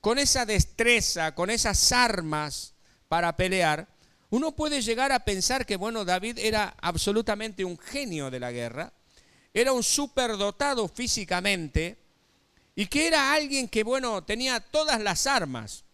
con 0.00 0.18
esa 0.18 0.46
destreza, 0.46 1.34
con 1.34 1.50
esas 1.50 1.92
armas 1.92 2.72
para 3.08 3.36
pelear, 3.36 3.88
uno 4.30 4.52
puede 4.52 4.80
llegar 4.80 5.12
a 5.12 5.26
pensar 5.26 5.66
que, 5.66 5.76
bueno, 5.76 6.06
David 6.06 6.38
era 6.38 6.74
absolutamente 6.80 7.62
un 7.62 7.76
genio 7.76 8.30
de 8.30 8.40
la 8.40 8.52
guerra, 8.52 8.90
era 9.54 9.72
un 9.72 9.82
superdotado 9.82 10.88
físicamente 10.88 11.98
y 12.74 12.86
que 12.86 13.06
era 13.06 13.32
alguien 13.32 13.68
que, 13.68 13.84
bueno, 13.84 14.22
tenía 14.24 14.60
todas 14.60 15.00
las 15.00 15.26
armas. 15.26 15.84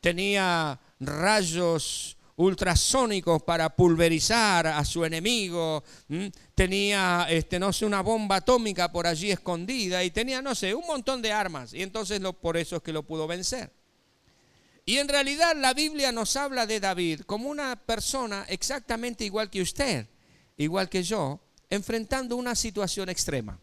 Tenía 0.00 0.78
rayos 1.00 2.16
ultrasónicos 2.36 3.42
para 3.42 3.70
pulverizar 3.70 4.66
a 4.66 4.84
su 4.84 5.04
enemigo, 5.04 5.82
tenía, 6.54 7.26
este, 7.30 7.58
no 7.58 7.72
sé, 7.72 7.86
una 7.86 8.02
bomba 8.02 8.36
atómica 8.36 8.92
por 8.92 9.06
allí 9.06 9.30
escondida 9.30 10.04
y 10.04 10.10
tenía, 10.10 10.42
no 10.42 10.54
sé, 10.54 10.74
un 10.74 10.86
montón 10.86 11.22
de 11.22 11.32
armas. 11.32 11.72
Y 11.72 11.82
entonces 11.82 12.20
por 12.40 12.56
eso 12.56 12.76
es 12.76 12.82
que 12.82 12.92
lo 12.92 13.02
pudo 13.02 13.26
vencer. 13.26 13.70
Y 14.84 14.98
en 14.98 15.08
realidad 15.08 15.56
la 15.56 15.74
Biblia 15.74 16.12
nos 16.12 16.36
habla 16.36 16.66
de 16.66 16.78
David 16.78 17.22
como 17.22 17.48
una 17.48 17.74
persona 17.74 18.44
exactamente 18.48 19.24
igual 19.24 19.50
que 19.50 19.62
usted, 19.62 20.06
igual 20.56 20.88
que 20.88 21.02
yo, 21.02 21.40
enfrentando 21.70 22.36
una 22.36 22.54
situación 22.54 23.08
extrema. 23.08 23.58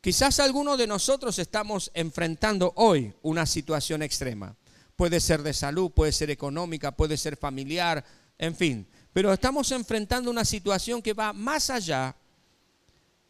Quizás 0.00 0.40
algunos 0.40 0.78
de 0.78 0.86
nosotros 0.86 1.38
estamos 1.38 1.90
enfrentando 1.94 2.72
hoy 2.76 3.12
una 3.22 3.46
situación 3.46 4.02
extrema. 4.02 4.54
Puede 4.96 5.20
ser 5.20 5.42
de 5.42 5.52
salud, 5.52 5.90
puede 5.90 6.12
ser 6.12 6.30
económica, 6.30 6.92
puede 6.92 7.16
ser 7.16 7.36
familiar, 7.36 8.04
en 8.38 8.54
fin. 8.54 8.86
Pero 9.12 9.32
estamos 9.32 9.70
enfrentando 9.72 10.30
una 10.30 10.44
situación 10.44 11.02
que 11.02 11.12
va 11.12 11.32
más 11.32 11.70
allá, 11.70 12.14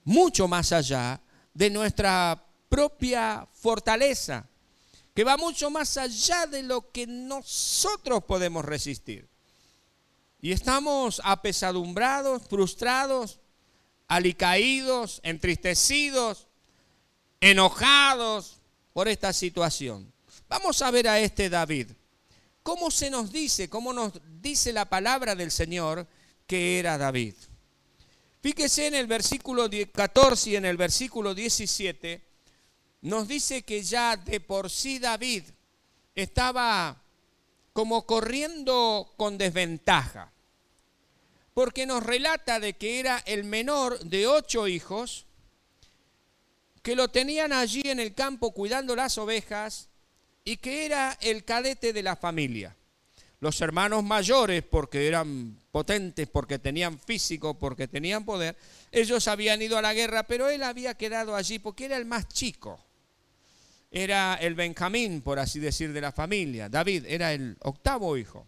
mucho 0.05 0.47
más 0.47 0.73
allá 0.73 1.21
de 1.55 1.71
nuestra 1.71 2.45
propia 2.69 3.47
fortaleza 3.53 4.47
que 5.19 5.25
va 5.25 5.37
mucho 5.37 5.69
más 5.69 5.97
allá 5.97 6.47
de 6.47 6.63
lo 6.63 6.93
que 6.93 7.05
nosotros 7.05 8.23
podemos 8.23 8.65
resistir. 8.65 9.29
Y 10.41 10.53
estamos 10.53 11.21
apesadumbrados, 11.25 12.43
frustrados, 12.49 13.41
alicaídos, 14.07 15.21
entristecidos, 15.23 16.47
enojados 17.41 18.59
por 18.93 19.09
esta 19.09 19.33
situación. 19.33 20.13
Vamos 20.49 20.81
a 20.83 20.91
ver 20.91 21.09
a 21.09 21.21
este 21.21 21.51
David. 21.51 21.89
¿Cómo 22.63 22.91
se 22.91 23.11
nos 23.11 23.33
dice, 23.33 23.69
cómo 23.69 23.93
nos 23.93 24.13
dice 24.41 24.73
la 24.73 24.89
palabra 24.89 25.35
del 25.35 25.51
Señor 25.51 26.07
que 26.47 26.79
era 26.79 26.99
David? 26.99 27.35
Fíjese 28.41 28.87
en 28.87 28.95
el 28.95 29.07
versículo 29.07 29.69
14 29.93 30.51
y 30.51 30.57
en 30.57 30.65
el 30.65 30.77
versículo 30.77 31.35
17 31.35 32.23
nos 33.03 33.29
dice 33.29 33.63
que 33.63 33.83
ya 33.83 34.17
de 34.17 34.41
por 34.41 34.71
sí 34.71 34.99
David 34.99 35.45
estaba 36.15 37.03
como 37.79 38.07
corriendo 38.07 39.15
con 39.17 39.39
desventaja, 39.39 40.33
porque 41.55 41.87
nos 41.87 42.03
relata 42.03 42.59
de 42.59 42.73
que 42.73 42.99
era 42.99 43.23
el 43.25 43.45
menor 43.45 44.01
de 44.01 44.27
ocho 44.27 44.67
hijos, 44.67 45.27
que 46.83 46.97
lo 46.97 47.07
tenían 47.07 47.53
allí 47.53 47.83
en 47.85 48.01
el 48.01 48.15
campo 48.15 48.51
cuidando 48.51 48.97
las 48.97 49.17
ovejas 49.17 49.91
y 50.43 50.57
que 50.57 50.87
era 50.87 51.17
el 51.21 51.45
cadete 51.45 51.93
de 51.93 52.03
la 52.03 52.17
familia. 52.17 52.75
Los 53.39 53.61
hermanos 53.61 54.03
mayores, 54.03 54.65
porque 54.65 55.07
eran 55.07 55.57
potentes, 55.71 56.27
porque 56.27 56.59
tenían 56.59 56.99
físico, 56.99 57.61
porque 57.61 57.87
tenían 57.87 58.25
poder, 58.25 58.57
ellos 58.91 59.29
habían 59.29 59.63
ido 59.63 59.79
a 59.79 59.83
la 59.83 59.95
guerra, 59.95 60.25
pero 60.25 60.49
él 60.49 60.65
había 60.65 60.95
quedado 60.95 61.37
allí 61.37 61.61
porque 61.61 61.85
era 61.85 61.97
el 61.97 62.07
más 62.07 62.27
chico. 62.27 62.88
Era 63.91 64.35
el 64.35 64.55
Benjamín, 64.55 65.23
por 65.23 65.39
así 65.39 65.59
decir, 65.61 65.93
de 65.93 66.01
la 66.01 66.13
familia. 66.13 66.69
David 66.69 67.05
era 67.07 67.33
el 67.33 67.57
octavo 67.61 68.17
hijo. 68.17 68.47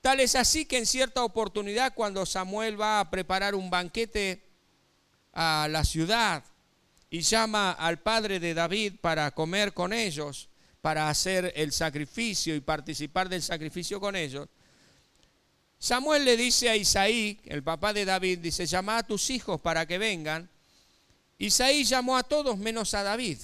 Tal 0.00 0.20
es 0.20 0.34
así 0.34 0.64
que 0.64 0.78
en 0.78 0.86
cierta 0.86 1.22
oportunidad, 1.22 1.92
cuando 1.94 2.24
Samuel 2.24 2.80
va 2.80 3.00
a 3.00 3.10
preparar 3.10 3.54
un 3.54 3.68
banquete 3.68 4.42
a 5.32 5.68
la 5.70 5.84
ciudad 5.84 6.42
y 7.10 7.20
llama 7.20 7.72
al 7.72 7.98
padre 7.98 8.40
de 8.40 8.54
David 8.54 8.94
para 9.00 9.30
comer 9.32 9.74
con 9.74 9.92
ellos, 9.92 10.48
para 10.80 11.10
hacer 11.10 11.52
el 11.54 11.72
sacrificio 11.72 12.54
y 12.54 12.60
participar 12.60 13.28
del 13.28 13.42
sacrificio 13.42 14.00
con 14.00 14.16
ellos. 14.16 14.48
Samuel 15.78 16.24
le 16.24 16.36
dice 16.36 16.70
a 16.70 16.76
Isaí, 16.76 17.38
el 17.44 17.62
papá 17.62 17.92
de 17.92 18.04
David, 18.04 18.38
dice, 18.38 18.66
llama 18.66 18.98
a 18.98 19.02
tus 19.02 19.30
hijos 19.30 19.60
para 19.60 19.86
que 19.86 19.98
vengan. 19.98 20.48
Isaí 21.38 21.84
llamó 21.84 22.16
a 22.16 22.22
todos 22.22 22.58
menos 22.58 22.94
a 22.94 23.02
David. 23.02 23.38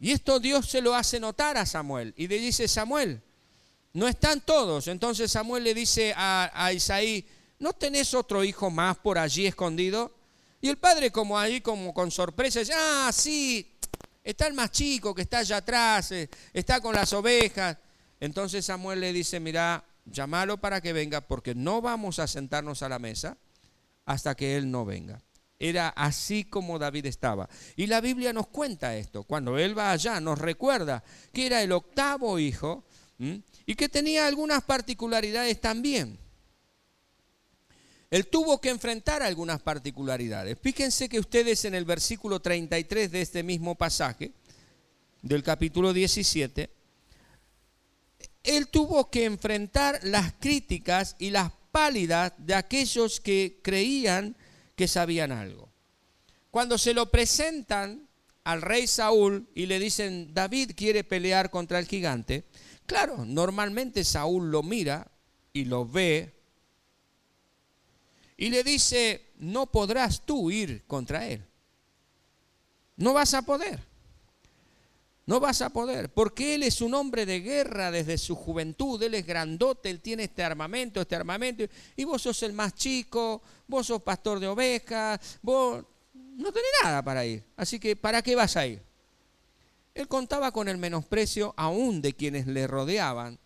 Y 0.00 0.12
esto 0.12 0.40
Dios 0.40 0.66
se 0.68 0.80
lo 0.80 0.94
hace 0.94 1.20
notar 1.20 1.56
a 1.56 1.66
Samuel. 1.66 2.14
Y 2.16 2.26
le 2.26 2.38
dice, 2.38 2.66
Samuel, 2.66 3.22
no 3.92 4.08
están 4.08 4.40
todos. 4.40 4.88
Entonces 4.88 5.30
Samuel 5.30 5.62
le 5.62 5.74
dice 5.74 6.12
a, 6.16 6.50
a 6.52 6.72
Isaí, 6.72 7.24
¿no 7.58 7.72
tenés 7.74 8.14
otro 8.14 8.42
hijo 8.42 8.70
más 8.70 8.96
por 8.96 9.18
allí 9.18 9.46
escondido? 9.46 10.14
Y 10.62 10.68
el 10.68 10.78
padre 10.78 11.10
como 11.10 11.38
ahí, 11.38 11.60
como 11.60 11.94
con 11.94 12.10
sorpresa, 12.10 12.60
dice, 12.60 12.72
ah, 12.74 13.10
sí, 13.12 13.70
Está 14.22 14.46
el 14.46 14.54
más 14.54 14.70
chico 14.70 15.14
que 15.14 15.22
está 15.22 15.38
allá 15.38 15.58
atrás, 15.58 16.12
eh, 16.12 16.28
está 16.52 16.80
con 16.80 16.94
las 16.94 17.12
ovejas. 17.12 17.76
Entonces 18.20 18.66
Samuel 18.66 19.00
le 19.00 19.12
dice, 19.12 19.40
mira, 19.40 19.84
llámalo 20.04 20.58
para 20.58 20.80
que 20.80 20.92
venga, 20.92 21.22
porque 21.22 21.54
no 21.54 21.80
vamos 21.80 22.18
a 22.18 22.26
sentarnos 22.26 22.82
a 22.82 22.88
la 22.88 22.98
mesa 22.98 23.38
hasta 24.04 24.34
que 24.34 24.56
él 24.56 24.70
no 24.70 24.84
venga. 24.84 25.22
Era 25.60 25.90
así 25.90 26.44
como 26.44 26.78
David 26.78 27.06
estaba. 27.06 27.48
Y 27.76 27.86
la 27.86 28.00
Biblia 28.00 28.32
nos 28.32 28.48
cuenta 28.48 28.96
esto. 28.96 29.22
Cuando 29.22 29.58
él 29.58 29.78
va 29.78 29.92
allá, 29.92 30.18
nos 30.18 30.38
recuerda 30.38 31.04
que 31.32 31.46
era 31.46 31.62
el 31.62 31.70
octavo 31.70 32.38
hijo 32.40 32.82
y 33.66 33.74
que 33.76 33.88
tenía 33.88 34.26
algunas 34.26 34.64
particularidades 34.64 35.60
también 35.60 36.18
él 38.10 38.26
tuvo 38.26 38.60
que 38.60 38.70
enfrentar 38.70 39.22
algunas 39.22 39.62
particularidades. 39.62 40.58
Fíjense 40.60 41.08
que 41.08 41.20
ustedes 41.20 41.64
en 41.64 41.76
el 41.76 41.84
versículo 41.84 42.40
33 42.40 43.10
de 43.10 43.20
este 43.20 43.42
mismo 43.44 43.76
pasaje, 43.76 44.32
del 45.22 45.42
capítulo 45.44 45.92
17, 45.92 46.70
él 48.42 48.68
tuvo 48.68 49.10
que 49.10 49.26
enfrentar 49.26 50.00
las 50.02 50.32
críticas 50.40 51.14
y 51.18 51.30
las 51.30 51.52
pálidas 51.70 52.32
de 52.38 52.54
aquellos 52.54 53.20
que 53.20 53.60
creían 53.62 54.36
que 54.80 54.88
sabían 54.88 55.30
algo. 55.30 55.68
Cuando 56.50 56.78
se 56.78 56.94
lo 56.94 57.10
presentan 57.10 58.08
al 58.44 58.62
rey 58.62 58.86
Saúl 58.86 59.46
y 59.54 59.66
le 59.66 59.78
dicen, 59.78 60.32
David 60.32 60.70
quiere 60.74 61.04
pelear 61.04 61.50
contra 61.50 61.78
el 61.78 61.86
gigante, 61.86 62.44
claro, 62.86 63.26
normalmente 63.26 64.04
Saúl 64.04 64.50
lo 64.50 64.62
mira 64.62 65.10
y 65.52 65.66
lo 65.66 65.86
ve 65.86 66.34
y 68.38 68.48
le 68.48 68.64
dice, 68.64 69.26
no 69.36 69.66
podrás 69.66 70.22
tú 70.24 70.50
ir 70.50 70.86
contra 70.86 71.28
él. 71.28 71.44
No 72.96 73.12
vas 73.12 73.34
a 73.34 73.42
poder. 73.42 73.80
No 75.26 75.38
vas 75.38 75.62
a 75.62 75.70
poder, 75.70 76.12
porque 76.12 76.54
él 76.54 76.62
es 76.62 76.80
un 76.80 76.94
hombre 76.94 77.24
de 77.24 77.40
guerra 77.40 77.90
desde 77.90 78.18
su 78.18 78.34
juventud, 78.34 79.00
él 79.02 79.14
es 79.14 79.26
grandote, 79.26 79.90
él 79.90 80.00
tiene 80.00 80.24
este 80.24 80.42
armamento, 80.42 81.00
este 81.00 81.14
armamento, 81.14 81.64
y 81.94 82.04
vos 82.04 82.22
sos 82.22 82.42
el 82.42 82.52
más 82.52 82.74
chico, 82.74 83.42
vos 83.68 83.86
sos 83.86 84.02
pastor 84.02 84.40
de 84.40 84.48
ovejas, 84.48 85.38
vos 85.42 85.84
no 86.14 86.52
tenés 86.52 86.70
nada 86.82 87.02
para 87.02 87.24
ir. 87.24 87.44
Así 87.56 87.78
que, 87.78 87.94
¿para 87.96 88.22
qué 88.22 88.34
vas 88.34 88.56
a 88.56 88.66
ir? 88.66 88.82
Él 89.94 90.08
contaba 90.08 90.52
con 90.52 90.68
el 90.68 90.78
menosprecio 90.78 91.54
aún 91.56 92.00
de 92.00 92.14
quienes 92.14 92.46
le 92.46 92.66
rodeaban 92.66 93.38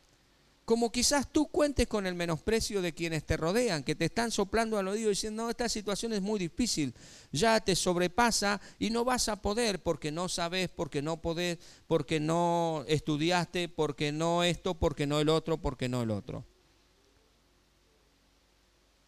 como 0.64 0.90
quizás 0.90 1.30
tú 1.30 1.48
cuentes 1.48 1.86
con 1.86 2.06
el 2.06 2.14
menosprecio 2.14 2.80
de 2.80 2.94
quienes 2.94 3.24
te 3.24 3.36
rodean, 3.36 3.84
que 3.84 3.94
te 3.94 4.06
están 4.06 4.30
soplando 4.30 4.78
al 4.78 4.88
oído 4.88 5.10
diciendo, 5.10 5.44
no, 5.44 5.50
esta 5.50 5.68
situación 5.68 6.14
es 6.14 6.22
muy 6.22 6.38
difícil, 6.38 6.94
ya 7.32 7.60
te 7.60 7.76
sobrepasa 7.76 8.60
y 8.78 8.88
no 8.88 9.04
vas 9.04 9.28
a 9.28 9.42
poder 9.42 9.82
porque 9.82 10.10
no 10.10 10.28
sabes, 10.28 10.70
porque 10.70 11.02
no 11.02 11.20
podés, 11.20 11.58
porque 11.86 12.18
no 12.18 12.84
estudiaste, 12.88 13.68
porque 13.68 14.10
no 14.10 14.42
esto, 14.42 14.74
porque 14.74 15.06
no 15.06 15.20
el 15.20 15.28
otro, 15.28 15.58
porque 15.58 15.88
no 15.88 16.02
el 16.02 16.10
otro. 16.10 16.44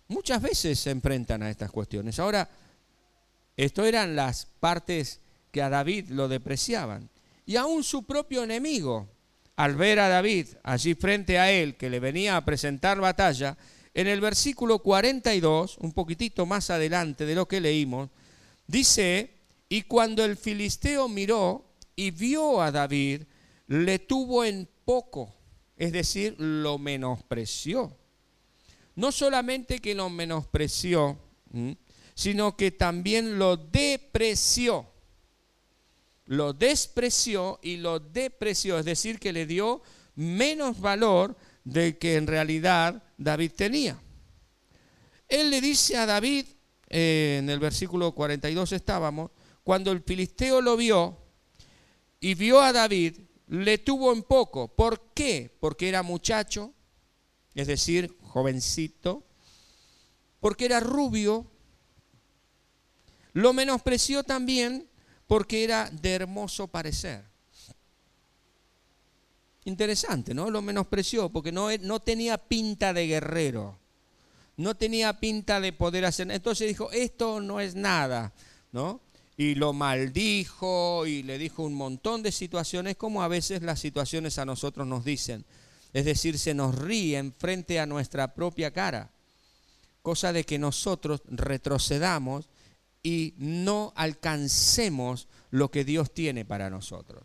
Muchas 0.08 0.42
veces 0.42 0.78
se 0.78 0.90
enfrentan 0.90 1.42
a 1.42 1.50
estas 1.50 1.70
cuestiones. 1.70 2.18
Ahora, 2.18 2.48
esto 3.56 3.84
eran 3.84 4.14
las 4.14 4.46
partes 4.60 5.20
que 5.50 5.62
a 5.62 5.70
David 5.70 6.10
lo 6.10 6.28
depreciaban. 6.28 7.08
Y 7.46 7.56
aún 7.56 7.82
su 7.82 8.04
propio 8.04 8.44
enemigo, 8.44 9.08
al 9.56 9.74
ver 9.74 9.98
a 9.98 10.08
David 10.08 10.48
allí 10.62 10.94
frente 10.94 11.38
a 11.38 11.50
él, 11.50 11.76
que 11.76 11.90
le 11.90 11.98
venía 11.98 12.36
a 12.36 12.44
presentar 12.44 13.00
batalla, 13.00 13.56
en 13.94 14.06
el 14.06 14.20
versículo 14.20 14.80
42, 14.80 15.78
un 15.78 15.92
poquitito 15.92 16.44
más 16.44 16.68
adelante 16.68 17.24
de 17.24 17.34
lo 17.34 17.48
que 17.48 17.62
leímos, 17.62 18.10
dice, 18.66 19.30
y 19.70 19.82
cuando 19.82 20.24
el 20.24 20.36
filisteo 20.36 21.08
miró 21.08 21.64
y 21.96 22.10
vio 22.10 22.60
a 22.60 22.70
David, 22.70 23.22
le 23.68 23.98
tuvo 23.98 24.44
en 24.44 24.68
poco, 24.84 25.34
es 25.76 25.92
decir, 25.92 26.36
lo 26.38 26.76
menospreció. 26.78 27.96
No 28.94 29.10
solamente 29.12 29.78
que 29.78 29.94
lo 29.94 30.10
menospreció, 30.10 31.18
sino 32.14 32.56
que 32.56 32.70
también 32.70 33.38
lo 33.38 33.56
depreció 33.56 34.86
lo 36.26 36.52
despreció 36.52 37.58
y 37.62 37.76
lo 37.76 38.00
depreció, 38.00 38.78
es 38.78 38.84
decir, 38.84 39.18
que 39.18 39.32
le 39.32 39.46
dio 39.46 39.82
menos 40.16 40.80
valor 40.80 41.36
del 41.64 41.98
que 41.98 42.16
en 42.16 42.26
realidad 42.26 43.02
David 43.16 43.52
tenía. 43.56 44.00
Él 45.28 45.50
le 45.50 45.60
dice 45.60 45.96
a 45.96 46.06
David, 46.06 46.46
eh, 46.88 47.38
en 47.40 47.50
el 47.50 47.58
versículo 47.58 48.12
42 48.12 48.72
estábamos, 48.72 49.30
cuando 49.62 49.90
el 49.90 50.02
filisteo 50.02 50.60
lo 50.60 50.76
vio 50.76 51.18
y 52.20 52.34
vio 52.34 52.60
a 52.60 52.72
David, 52.72 53.18
le 53.48 53.78
tuvo 53.78 54.12
en 54.12 54.22
poco. 54.22 54.68
¿Por 54.68 55.12
qué? 55.12 55.56
Porque 55.60 55.88
era 55.88 56.02
muchacho, 56.02 56.72
es 57.54 57.66
decir, 57.66 58.16
jovencito, 58.20 59.24
porque 60.40 60.66
era 60.66 60.80
rubio. 60.80 61.50
Lo 63.32 63.52
menospreció 63.52 64.22
también 64.22 64.88
porque 65.26 65.64
era 65.64 65.90
de 65.90 66.12
hermoso 66.12 66.68
parecer. 66.68 67.24
Interesante, 69.64 70.32
¿no? 70.32 70.50
Lo 70.50 70.62
menospreció 70.62 71.28
porque 71.28 71.50
no, 71.50 71.68
no 71.78 71.98
tenía 72.00 72.38
pinta 72.38 72.92
de 72.92 73.08
guerrero, 73.08 73.76
no 74.56 74.76
tenía 74.76 75.18
pinta 75.18 75.60
de 75.60 75.72
poder 75.72 76.04
hacer. 76.04 76.30
Entonces 76.30 76.68
dijo, 76.68 76.90
esto 76.92 77.40
no 77.40 77.60
es 77.60 77.74
nada, 77.74 78.32
¿no? 78.70 79.00
Y 79.36 79.56
lo 79.56 79.72
maldijo 79.72 81.04
y 81.06 81.24
le 81.24 81.36
dijo 81.36 81.64
un 81.64 81.74
montón 81.74 82.22
de 82.22 82.32
situaciones 82.32 82.96
como 82.96 83.22
a 83.22 83.28
veces 83.28 83.62
las 83.62 83.80
situaciones 83.80 84.38
a 84.38 84.44
nosotros 84.44 84.86
nos 84.86 85.04
dicen. 85.04 85.44
Es 85.92 86.04
decir, 86.04 86.38
se 86.38 86.54
nos 86.54 86.74
ríen 86.74 87.34
frente 87.36 87.80
a 87.80 87.86
nuestra 87.86 88.34
propia 88.34 88.70
cara. 88.70 89.10
Cosa 90.00 90.32
de 90.32 90.44
que 90.44 90.58
nosotros 90.58 91.22
retrocedamos 91.26 92.48
y 93.02 93.34
no 93.38 93.92
alcancemos 93.96 95.28
lo 95.50 95.70
que 95.70 95.84
Dios 95.84 96.12
tiene 96.12 96.44
para 96.44 96.70
nosotros. 96.70 97.24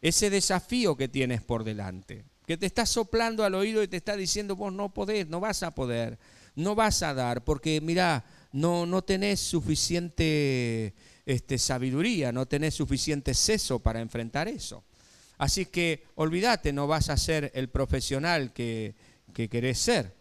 Ese 0.00 0.30
desafío 0.30 0.96
que 0.96 1.08
tienes 1.08 1.42
por 1.42 1.64
delante, 1.64 2.24
que 2.46 2.56
te 2.56 2.66
está 2.66 2.86
soplando 2.86 3.44
al 3.44 3.54
oído 3.54 3.82
y 3.82 3.88
te 3.88 3.96
está 3.96 4.16
diciendo, 4.16 4.54
vos 4.54 4.72
no 4.72 4.94
podés, 4.94 5.26
no 5.28 5.40
vas 5.40 5.62
a 5.62 5.72
poder, 5.74 6.18
no 6.54 6.74
vas 6.74 7.02
a 7.02 7.12
dar, 7.12 7.42
porque 7.44 7.80
mira, 7.80 8.24
no, 8.52 8.86
no 8.86 9.02
tenés 9.02 9.40
suficiente 9.40 10.94
este, 11.26 11.58
sabiduría, 11.58 12.30
no 12.30 12.46
tenés 12.46 12.74
suficiente 12.74 13.34
seso 13.34 13.80
para 13.80 14.00
enfrentar 14.00 14.48
eso. 14.48 14.84
Así 15.38 15.66
que 15.66 16.04
olvídate, 16.14 16.72
no 16.72 16.86
vas 16.86 17.10
a 17.10 17.16
ser 17.16 17.50
el 17.54 17.68
profesional 17.68 18.52
que, 18.52 18.94
querés 19.34 19.78
ser. 19.78 20.14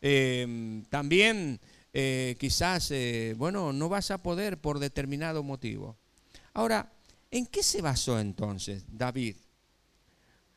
Em, 0.00 0.84
también 0.86 1.60
eh, 1.98 2.36
quizás, 2.38 2.90
eh, 2.90 3.34
bueno, 3.38 3.72
no 3.72 3.88
vas 3.88 4.10
a 4.10 4.22
poder 4.22 4.58
por 4.58 4.80
determinado 4.80 5.42
motivo. 5.42 5.96
Ahora, 6.52 6.92
¿en 7.30 7.46
qué 7.46 7.62
se 7.62 7.80
basó 7.80 8.20
entonces 8.20 8.84
David? 8.86 9.36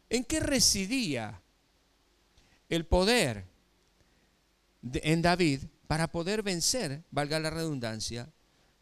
¿En 0.10 0.26
qué 0.26 0.42
residía 0.42 1.42
el 2.68 2.86
poder 2.86 3.46
en 4.84 5.22
David 5.22 5.62
para 5.88 6.12
poder 6.12 6.44
vencer, 6.44 7.04
valga 7.10 7.40
la 7.40 7.52
redundancia, 7.52 8.30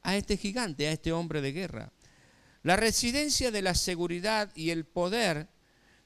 a 0.02 0.18
este 0.18 0.36
gigante, 0.36 0.88
a 0.88 0.94
este 0.94 1.12
hombre 1.12 1.42
de 1.42 1.52
guerra? 1.52 1.92
la 2.64 2.76
residencia 2.76 3.52
de 3.52 3.62
la 3.62 3.76
seguridad 3.76 4.52
y 4.56 4.72
el 4.72 4.84
poder 4.84 5.48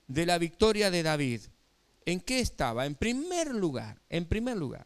de 0.07 0.25
la 0.25 0.37
victoria 0.37 0.91
de 0.91 1.01
David. 1.01 1.41
¿En 2.05 2.19
qué 2.19 2.39
estaba? 2.39 2.85
En 2.85 2.95
primer 2.95 3.55
lugar, 3.55 4.01
en 4.09 4.25
primer 4.25 4.57
lugar, 4.57 4.85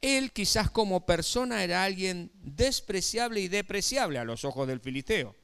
él 0.00 0.32
quizás 0.32 0.70
como 0.70 1.04
persona 1.04 1.62
era 1.62 1.84
alguien 1.84 2.30
despreciable 2.42 3.40
y 3.40 3.48
depreciable 3.48 4.18
a 4.18 4.24
los 4.24 4.44
ojos 4.44 4.66
del 4.66 4.80
filisteo. 4.80 5.34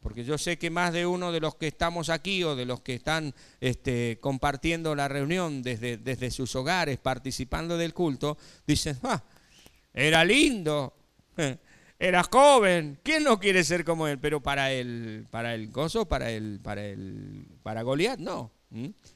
Porque 0.00 0.24
yo 0.24 0.36
sé 0.36 0.58
que 0.58 0.68
más 0.68 0.92
de 0.92 1.06
uno 1.06 1.32
de 1.32 1.40
los 1.40 1.54
que 1.54 1.66
estamos 1.66 2.10
aquí 2.10 2.44
o 2.44 2.56
de 2.56 2.66
los 2.66 2.80
que 2.80 2.94
están 2.94 3.34
este, 3.60 4.18
compartiendo 4.20 4.94
la 4.94 5.08
reunión 5.08 5.62
desde, 5.62 5.96
desde, 5.96 6.30
sus 6.30 6.54
hogares, 6.56 6.98
participando 6.98 7.78
del 7.78 7.94
culto, 7.94 8.36
dicen, 8.66 8.98
ah, 9.02 9.22
era 9.94 10.22
lindo, 10.24 10.94
era 11.98 12.22
joven, 12.24 12.98
¿quién 13.02 13.24
no 13.24 13.40
quiere 13.40 13.64
ser 13.64 13.82
como 13.82 14.06
él? 14.06 14.18
Pero 14.18 14.42
para 14.42 14.72
el, 14.72 15.26
para 15.30 15.54
el 15.54 15.70
gozo, 15.70 16.06
para 16.06 16.30
el, 16.30 16.60
para 16.62 16.84
el, 16.84 17.46
para 17.62 17.82
Goliat, 17.82 18.18
no 18.18 18.53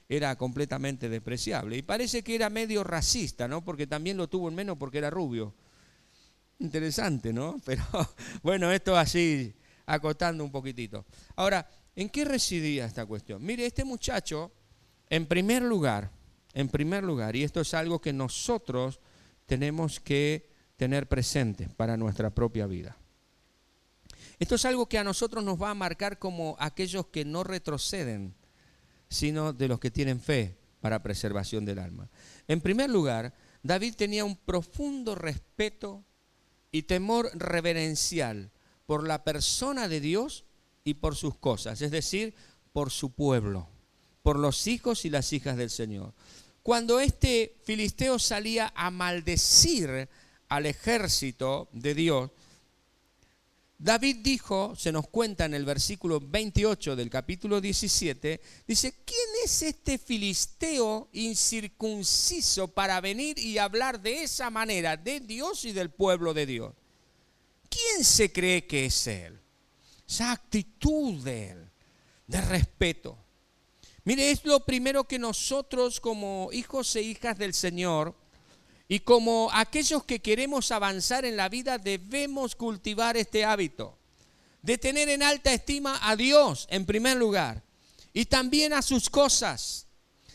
era 0.09 0.37
completamente 0.37 1.09
despreciable. 1.09 1.77
Y 1.77 1.83
parece 1.83 2.23
que 2.23 2.35
era 2.35 2.51
medio 2.51 2.85
racista, 2.85 3.49
¿no? 3.49 3.65
Porque 3.65 3.87
también 3.87 4.17
lo 4.17 4.29
tuvo 4.29 4.49
en 4.49 4.55
menos 4.55 4.77
porque 4.79 4.99
era 4.99 5.11
rubio. 5.11 5.55
Interesante, 6.59 7.33
¿no? 7.33 7.61
Pero 7.65 7.85
bueno, 8.43 8.71
esto 8.73 8.97
así 8.97 9.55
acotando 9.87 10.45
un 10.45 10.51
poquitito. 10.51 11.07
Ahora, 11.37 11.69
¿en 11.97 12.09
qué 12.11 12.25
residía 12.25 12.85
esta 12.85 13.07
cuestión? 13.07 13.45
Mire, 13.45 13.67
este 13.67 13.85
muchacho, 13.85 14.53
en 15.09 15.27
primer 15.27 15.63
lugar, 15.63 16.11
en 16.53 16.69
primer 16.69 17.05
lugar, 17.05 17.37
y 17.37 17.43
esto 17.43 17.61
es 17.61 17.75
algo 17.75 18.01
que 18.01 18.13
nosotros 18.13 19.01
tenemos 19.47 19.99
que 19.99 20.51
tener 20.77 21.09
presente 21.09 21.69
para 21.69 21.97
nuestra 21.97 22.31
propia 22.31 22.67
vida. 22.67 22.97
Esto 24.39 24.55
es 24.55 24.65
algo 24.65 24.89
que 24.89 24.99
a 24.99 25.05
nosotros 25.05 25.43
nos 25.43 25.61
va 25.61 25.71
a 25.71 25.75
marcar 25.75 26.19
como 26.19 26.57
aquellos 26.61 27.07
que 27.07 27.25
no 27.25 27.43
retroceden, 27.43 28.35
sino 29.09 29.53
de 29.53 29.69
los 29.69 29.81
que 29.81 29.91
tienen 29.91 30.21
fe 30.21 30.57
para 30.81 31.03
preservación 31.03 31.65
del 31.65 31.79
alma. 31.79 32.09
En 32.47 32.61
primer 32.61 32.91
lugar, 32.91 33.35
David 33.63 33.95
tenía 33.97 34.25
un 34.25 34.37
profundo 34.37 35.15
respeto 35.15 36.05
y 36.71 36.83
temor 36.83 37.31
reverencial 37.35 38.51
por 38.87 39.07
la 39.07 39.25
persona 39.25 39.89
de 39.89 40.01
Dios 40.01 40.45
y 40.85 40.95
por 40.95 41.17
sus 41.17 41.37
cosas, 41.37 41.83
es 41.83 41.91
decir, 41.91 42.35
por 42.73 42.91
su 42.91 43.13
pueblo, 43.13 43.69
por 44.23 44.39
los 44.39 44.67
hijos 44.67 45.05
y 45.05 45.11
las 45.11 45.33
hijas 45.33 45.57
del 45.57 45.71
Señor. 45.71 46.15
Cuando 46.63 47.01
este 47.01 47.57
filisteo 47.65 48.19
salía 48.19 48.73
a 48.75 48.91
maldecir 48.91 50.09
al 50.49 50.67
ejército 50.67 51.69
de 51.73 51.95
Dios, 51.95 52.31
David 53.81 54.17
dijo, 54.23 54.75
se 54.75 54.91
nos 54.91 55.07
cuenta 55.07 55.45
en 55.45 55.55
el 55.55 55.65
versículo 55.65 56.19
28 56.21 56.97
del 56.97 57.09
capítulo 57.09 57.61
17, 57.61 58.41
dice, 58.67 58.93
¿quién 59.05 59.29
es 59.45 59.63
este 59.63 59.99
filisteo 59.99 61.09
incircunciso 61.13 62.67
para 62.67 63.01
venir 63.01 63.39
y 63.39 63.59
hablar 63.59 64.01
de 64.01 64.25
esa 64.25 64.51
manera 64.51 64.97
de 64.97 65.21
Dios 65.21 65.65
y 65.65 65.71
del 65.71 65.91
pueblo 65.91 66.35
de 66.35 66.47
Dios? 66.47 66.75
¿Quién 67.71 68.05
se 68.05 68.33
cree 68.33 68.67
que 68.67 68.87
es 68.87 69.07
él? 69.07 69.39
Esa 70.09 70.33
actitud 70.33 71.23
de 71.23 71.51
él, 71.51 71.71
de 72.27 72.41
respeto. 72.41 73.17
Mire, 74.03 74.33
es 74.33 74.45
lo 74.45 74.65
primero 74.65 75.05
que 75.05 75.21
nosotros 75.21 76.01
como 76.01 76.49
hijos 76.53 76.97
e 76.97 77.03
hijas 77.03 77.39
del 77.39 77.55
Señor, 77.55 78.17
y 78.89 79.01
como 79.01 79.51
aquellos 79.53 80.03
que 80.05 80.21
queremos 80.21 80.73
avanzar 80.73 81.27
en 81.27 81.37
la 81.37 81.51
vida 81.51 81.77
debemos 81.77 82.57
cultivar 82.57 83.19
este 83.19 83.45
hábito 83.45 83.99
de 84.63 84.79
tener 84.79 85.11
en 85.11 85.23
alta 85.23 85.53
estima 85.53 85.99
a 86.03 86.17
Dios 86.17 86.67
en 86.71 86.87
primer 86.87 87.17
lugar 87.17 87.63
y 88.15 88.25
también 88.25 88.73
a 88.73 88.83
sus 88.83 89.11
cosas. 89.11 89.87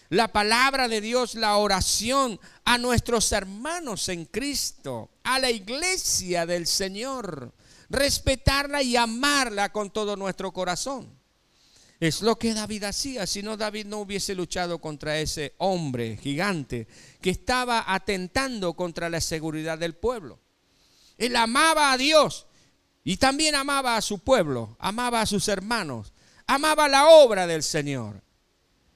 La 0.10 0.28
palabra 0.28 0.88
de 0.88 1.02
Dios, 1.02 1.34
la 1.34 1.58
oración 1.58 2.39
a 2.63 2.78
nuestros 2.78 3.32
hermanos 3.32 4.10
en 4.10 4.26
Cristo, 4.26 5.10
a 5.24 5.39
la 5.39 5.50
iglesia 5.50 6.46
del 6.46 6.68
Señor, 6.68 7.52
respetarla 7.89 8.84
y 8.84 8.96
amarla 8.96 9.72
con 9.72 9.89
todo 9.89 10.16
nuestro 10.16 10.52
corazón. 10.52 11.23
Es 12.04 12.22
lo 12.22 12.38
que 12.38 12.54
David 12.54 12.84
hacía, 12.84 13.26
si 13.26 13.42
no 13.42 13.56
David 13.56 13.86
no 13.86 14.00
hubiese 14.00 14.36
luchado 14.36 14.80
contra 14.80 15.22
ese 15.22 15.54
hombre 15.60 16.18
gigante 16.18 16.86
que 17.22 17.30
estaba 17.30 17.86
atentando 17.88 18.74
contra 18.74 19.10
la 19.10 19.22
seguridad 19.22 19.78
del 19.78 19.96
pueblo. 19.96 20.38
Él 21.18 21.34
amaba 21.38 21.94
a 21.94 21.98
Dios 21.98 22.46
y 23.06 23.16
también 23.16 23.56
amaba 23.56 23.96
a 23.96 24.02
su 24.02 24.20
pueblo, 24.20 24.76
amaba 24.80 25.22
a 25.22 25.26
sus 25.26 25.48
hermanos, 25.48 26.12
amaba 26.46 26.89
la 26.89 27.08
obra 27.08 27.48
del 27.48 27.63
Señor. 27.63 28.22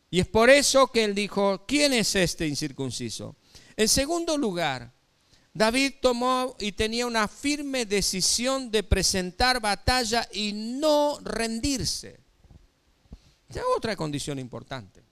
Y 0.09 0.19
es 0.19 0.27
por 0.27 0.49
eso 0.49 0.87
que 0.87 1.05
él 1.05 1.15
dijo, 1.15 1.63
¿quién 1.65 1.93
es 1.93 2.13
este 2.13 2.45
incircunciso? 2.45 3.37
En 3.77 3.87
segundo 3.87 4.37
lugar, 4.37 4.91
David 5.53 5.93
tomó 6.01 6.57
y 6.59 6.73
tenía 6.73 7.07
una 7.07 7.29
firme 7.29 7.85
decisión 7.85 8.69
de 8.69 8.83
presentar 8.83 9.61
batalla 9.61 10.27
y 10.33 10.51
no 10.51 11.19
rendirse. 11.23 12.26
Otra 13.75 13.95
condición 13.95 14.39
importante. 14.39 15.03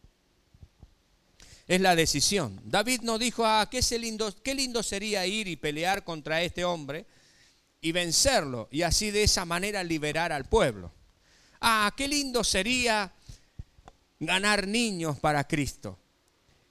Es 1.67 1.81
la 1.81 1.95
decisión. 1.95 2.59
David 2.63 3.01
no 3.01 3.17
dijo, 3.17 3.45
ah, 3.45 3.67
qué, 3.69 3.81
lindo, 3.97 4.33
qué 4.43 4.53
lindo 4.53 4.83
sería 4.83 5.25
ir 5.25 5.47
y 5.47 5.55
pelear 5.55 6.03
contra 6.03 6.41
este 6.41 6.63
hombre 6.63 7.05
y 7.81 7.91
vencerlo 7.91 8.67
y 8.71 8.83
así 8.83 9.11
de 9.11 9.23
esa 9.23 9.45
manera 9.45 9.83
liberar 9.83 10.31
al 10.31 10.45
pueblo. 10.45 10.91
Ah, 11.61 11.91
qué 11.95 12.07
lindo 12.07 12.43
sería 12.43 13.11
ganar 14.19 14.67
niños 14.67 15.19
para 15.19 15.45
Cristo 15.45 15.97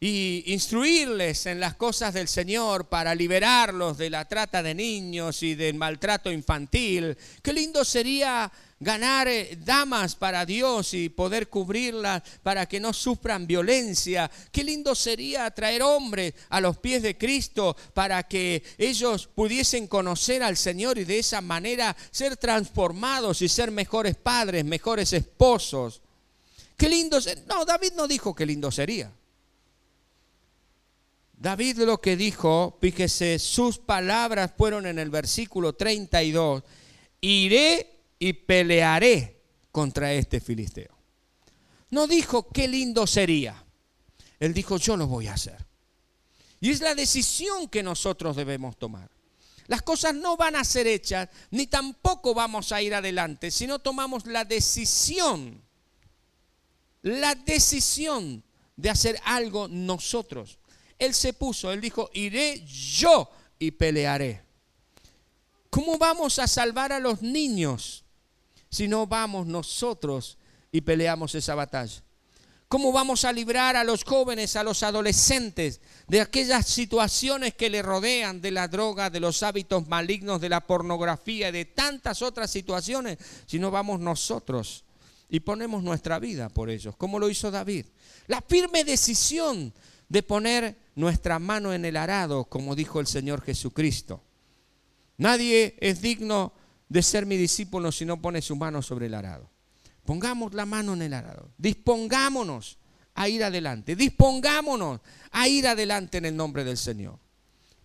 y 0.00 0.44
instruirles 0.53 1.46
en 1.46 1.61
las 1.61 1.77
cosas 1.77 2.12
del 2.12 2.29
Señor 2.29 2.88
para 2.88 3.14
liberarlos 3.14 3.96
de 3.96 4.11
la 4.11 4.27
trata 4.27 4.62
de 4.62 4.74
niños 4.74 5.42
y 5.42 5.55
del 5.55 5.77
maltrato 5.77 6.31
infantil. 6.31 7.16
Qué 7.42 7.53
lindo 7.53 7.85
sería 7.85 8.53
ganar 8.85 9.27
eh, 9.27 9.59
damas 9.64 10.14
para 10.14 10.47
Dios 10.47 10.94
y 10.94 11.09
poder 11.09 11.49
cubrirlas 11.49 12.23
para 12.42 12.66
que 12.66 12.79
no 12.79 12.92
sufran 12.92 13.47
violencia. 13.47 14.31
Qué 14.53 14.62
lindo 14.62 14.94
sería 14.94 15.51
traer 15.51 15.83
hombres 15.83 16.35
a 16.51 16.61
los 16.61 16.79
pies 16.79 17.03
de 17.03 17.16
Cristo 17.16 17.77
para 17.94 18.23
que 18.23 18.62
ellos 18.79 19.27
pudiesen 19.27 19.88
conocer 19.88 20.42
al 20.42 20.57
Señor 20.57 20.99
y 20.99 21.05
de 21.05 21.18
esa 21.18 21.40
manera 21.40 21.97
ser 22.11 22.37
transformados 22.37 23.42
y 23.42 23.49
ser 23.49 23.70
mejores 23.70 24.14
padres, 24.14 24.64
mejores 24.64 25.12
esposos. 25.14 26.03
Qué 26.77 26.88
lindo. 26.88 27.18
No, 27.49 27.64
David 27.64 27.92
no 27.97 28.07
dijo 28.07 28.35
qué 28.35 28.44
lindo 28.44 28.70
sería. 28.70 29.11
David 31.33 31.79
lo 31.79 32.01
que 32.01 32.16
dijo, 32.16 32.79
fíjese, 32.81 33.38
sus 33.38 33.79
palabras 33.79 34.53
fueron 34.57 34.87
en 34.87 34.99
el 34.99 35.11
versículo 35.11 35.75
32, 35.75 36.62
iré 37.20 37.94
y 38.25 38.33
pelearé 38.33 39.39
contra 39.71 40.11
este 40.15 40.41
filisteo. 40.41 40.97
No 41.91 42.07
dijo 42.07 42.49
qué 42.49 42.67
lindo 42.67 43.07
sería. 43.07 43.63
Él 44.41 44.55
dijo 44.55 44.79
yo 44.79 44.97
lo 44.97 45.07
voy 45.07 45.27
a 45.27 45.35
hacer. 45.35 45.67
Y 46.59 46.71
es 46.71 46.81
la 46.81 46.95
decisión 46.95 47.69
que 47.69 47.83
nosotros 47.83 48.35
debemos 48.35 48.79
tomar. 48.79 49.11
Las 49.67 49.83
cosas 49.83 50.15
no 50.15 50.39
van 50.39 50.57
a 50.57 50.65
ser 50.65 50.87
hechas, 50.87 51.29
ni 51.51 51.67
tampoco 51.67 52.33
vamos 52.33 52.73
a 52.73 52.81
ir 52.81 52.95
adelante, 52.95 53.51
si 53.51 53.67
no 53.67 53.79
tomamos 53.79 54.25
la 54.25 54.47
decisión, 54.47 55.63
la 57.03 57.35
decisión 57.35 58.43
de 58.75 58.89
hacer 58.89 59.21
algo 59.23 59.69
nosotros. 59.69 60.59
Él 60.99 61.13
se 61.13 61.35
puso, 61.35 61.71
él 61.73 61.83
dijo, 61.83 62.09
iré 62.15 62.65
yo 62.65 63.31
y 63.59 63.73
pelearé. 63.73 64.43
¿Cómo 65.69 65.99
vamos 65.99 66.39
a 66.39 66.49
salvar 66.49 66.91
a 66.91 67.01
los 67.01 67.21
niños 67.21 68.04
si 68.75 68.89
no 68.89 69.07
vamos 69.07 69.47
nosotros 69.47 70.37
y 70.73 70.81
peleamos 70.81 71.37
esa 71.37 71.55
batalla? 71.55 72.03
¿Cómo 72.67 72.91
vamos 72.91 73.25
a 73.25 73.33
librar 73.33 73.77
a 73.77 73.85
los 73.85 74.03
jóvenes, 74.03 74.57
a 74.57 74.65
los 74.65 74.83
adolescentes 74.83 75.81
de 76.09 76.21
aquellas 76.21 76.67
situaciones 76.67 77.55
que 77.55 77.71
le 77.71 77.83
rodean, 77.83 78.41
de 78.41 78.51
la 78.51 78.67
droga, 78.67 79.11
de 79.11 79.21
los 79.21 79.45
hábitos 79.45 79.87
malignos, 79.87 80.41
de 80.41 80.49
la 80.49 80.67
pornografía 80.67 81.51
y 81.51 81.53
de 81.53 81.67
tantas 81.67 82.21
otras 82.21 82.51
situaciones, 82.51 83.19
si 83.47 83.61
no 83.61 83.71
vamos 83.71 84.01
nosotros 84.01 84.83
y 85.29 85.39
ponemos 85.39 85.85
nuestra 85.85 86.19
vida 86.19 86.49
por 86.49 86.69
ellos, 86.69 86.97
como 86.97 87.21
lo 87.21 87.31
hizo 87.31 87.53
David? 87.53 87.87
La 88.27 88.41
firme 88.41 88.83
decisión 88.83 89.73
de 90.09 90.23
poner 90.25 90.77
nuestra 90.97 91.39
mano 91.39 91.73
en 91.73 91.85
el 91.85 91.97
arado, 91.97 92.47
como 92.47 92.75
dijo 92.75 92.99
el 92.99 93.07
Señor 93.07 93.41
Jesucristo. 93.41 94.21
Nadie 95.17 95.77
es 95.79 96.01
digno 96.03 96.53
de 96.95 97.03
ser 97.03 97.27
mi 97.27 97.37
discípulo 97.37 97.91
si 97.91 98.05
no 98.05 98.23
pone 98.23 98.41
su 98.41 98.55
mano 98.55 98.81
sobre 98.81 99.07
el 99.07 99.15
arado. 99.15 99.51
Pongamos 100.05 100.55
la 100.55 100.65
mano 100.65 100.93
en 100.93 101.03
el 101.03 101.13
arado. 101.13 101.51
Dispongámonos 101.59 102.79
a 103.15 103.29
ir 103.29 103.43
adelante. 103.43 103.97
Dispongámonos 103.97 105.01
a 105.33 105.49
ir 105.49 105.67
adelante 105.67 106.19
en 106.19 106.27
el 106.27 106.37
nombre 106.37 106.63
del 106.63 106.77
Señor. 106.77 107.19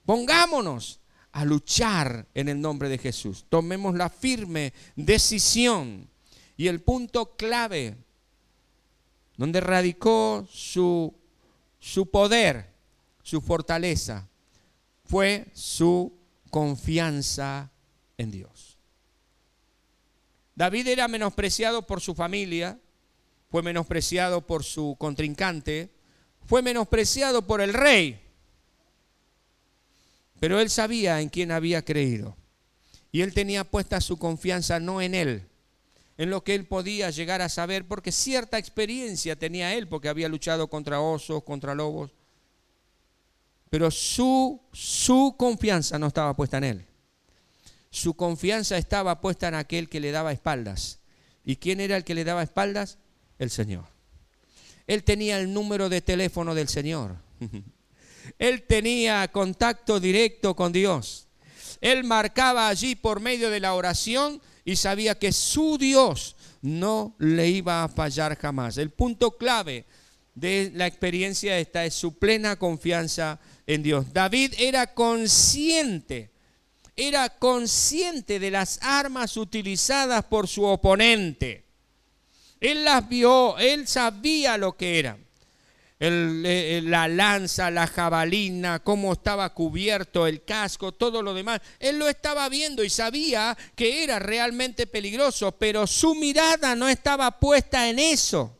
Pongámonos 0.05 0.99
a 1.31 1.43
luchar 1.43 2.27
en 2.35 2.49
el 2.49 2.61
nombre 2.61 2.87
de 2.87 2.99
Jesús. 2.99 3.47
Tomemos 3.49 3.95
la 3.95 4.11
firme 4.11 4.73
decisión 4.95 6.07
Y 6.55 6.67
el 6.67 6.81
punto 6.81 7.35
clave, 7.35 7.97
donde 9.37 9.59
radicó 9.59 10.47
su, 10.51 11.11
su 11.79 12.11
poder, 12.11 12.75
su 13.23 13.41
fortaleza, 13.41 14.27
fue 15.03 15.47
su 15.55 16.13
confianza 16.51 17.71
en 18.15 18.29
Dios. 18.29 18.68
David 20.59 20.89
era 20.89 21.07
menospreciado 21.07 21.87
por 21.87 22.01
su 22.01 22.13
familia, 22.13 22.77
fue 23.49 23.63
menospreciado 23.63 24.45
por 24.45 24.65
su 24.65 24.97
contrincante, 24.99 25.89
fue 26.47 26.61
menospreciado 26.61 27.47
por 27.47 27.61
el 27.61 27.73
rey, 27.73 28.19
pero 30.41 30.59
él 30.59 30.69
sabía 30.69 31.21
en 31.21 31.29
quién 31.29 31.53
había 31.53 31.85
creído. 31.85 32.35
Y 33.09 33.21
él 33.21 33.33
tenía 33.33 33.63
puesta 33.63 34.01
su 34.01 34.19
confianza 34.19 34.81
no 34.81 35.01
en 35.01 35.15
él, 35.15 35.47
en 36.17 36.29
lo 36.29 36.43
que 36.43 36.55
él 36.55 36.65
podía 36.65 37.09
llegar 37.09 37.41
a 37.41 37.47
saber, 37.47 37.87
porque 37.87 38.11
cierta 38.11 38.57
experiencia 38.57 39.37
tenía 39.37 39.75
él, 39.75 39.87
porque 39.87 40.09
había 40.09 40.27
luchado 40.27 40.67
contra 40.67 40.99
osos, 40.99 41.41
contra 41.45 41.73
lobos. 41.73 42.11
Pero 43.69 43.89
su, 43.91 44.59
su 44.73 45.35
confianza 45.37 45.97
no 45.97 46.07
estaba 46.07 46.35
puesta 46.35 46.57
en 46.57 46.63
él. 46.65 46.88
Su 47.91 48.15
confianza 48.15 48.77
estaba 48.77 49.21
puesta 49.21 49.47
en 49.47 49.55
aquel 49.55 49.89
que 49.89 49.99
le 49.99 50.11
daba 50.11 50.31
espaldas. 50.31 50.99
¿Y 51.43 51.55
quién 51.55 51.79
era 51.79 51.97
el 51.97 52.03
que 52.03 52.15
le 52.15 52.23
daba 52.23 52.43
espaldas? 52.43 52.97
El 53.37 53.49
Señor. 53.49 53.85
Él 54.87 55.03
tenía 55.03 55.39
el 55.39 55.53
número 55.53 55.89
de 55.89 56.01
teléfono 56.01 56.55
del 56.55 56.67
Señor. 56.67 57.17
Él 58.39 58.63
tenía 58.63 59.27
contacto 59.29 59.99
directo 59.99 60.55
con 60.55 60.71
Dios. 60.71 61.27
Él 61.81 62.03
marcaba 62.03 62.67
allí 62.67 62.95
por 62.95 63.19
medio 63.19 63.49
de 63.49 63.59
la 63.59 63.73
oración 63.73 64.41
y 64.65 64.75
sabía 64.75 65.17
que 65.17 65.31
su 65.31 65.77
Dios 65.77 66.35
no 66.61 67.15
le 67.19 67.47
iba 67.49 67.83
a 67.83 67.87
fallar 67.87 68.37
jamás. 68.37 68.77
El 68.77 68.91
punto 68.91 69.37
clave 69.37 69.85
de 70.35 70.71
la 70.73 70.87
experiencia 70.87 71.57
esta 71.57 71.85
es 71.85 71.93
su 71.93 72.17
plena 72.17 72.57
confianza 72.57 73.39
en 73.65 73.83
Dios. 73.83 74.13
David 74.13 74.53
era 74.57 74.93
consciente, 74.93 76.31
era 76.99 77.29
consciente 77.29 78.39
de 78.39 78.51
las 78.51 78.79
armas 78.81 79.37
utilizadas 79.37 80.25
por 80.25 80.47
su 80.47 80.65
oponente. 80.65 81.63
Él 82.59 82.83
las 82.83 83.07
vio, 83.07 83.57
él 83.57 83.87
sabía 83.87 84.57
lo 84.57 84.75
que 84.75 84.99
eran. 84.99 85.25
Eh, 86.01 86.81
la 86.83 87.09
lanza, 87.09 87.69
la 87.69 87.85
jabalina, 87.85 88.79
cómo 88.79 89.11
estaba 89.13 89.53
cubierto 89.53 90.27
el 90.27 90.43
casco, 90.43 90.93
todo 90.93 91.21
lo 91.21 91.33
demás. 91.33 91.61
Él 91.79 91.99
lo 91.99 92.07
estaba 92.07 92.47
viendo 92.47 92.83
y 92.83 92.89
sabía 92.89 93.57
que 93.75 94.03
era 94.03 94.19
realmente 94.19 94.87
peligroso, 94.87 95.53
pero 95.53 95.87
su 95.87 96.15
mirada 96.15 96.75
no 96.75 96.87
estaba 96.87 97.39
puesta 97.39 97.89
en 97.89 97.99
eso. 97.99 98.57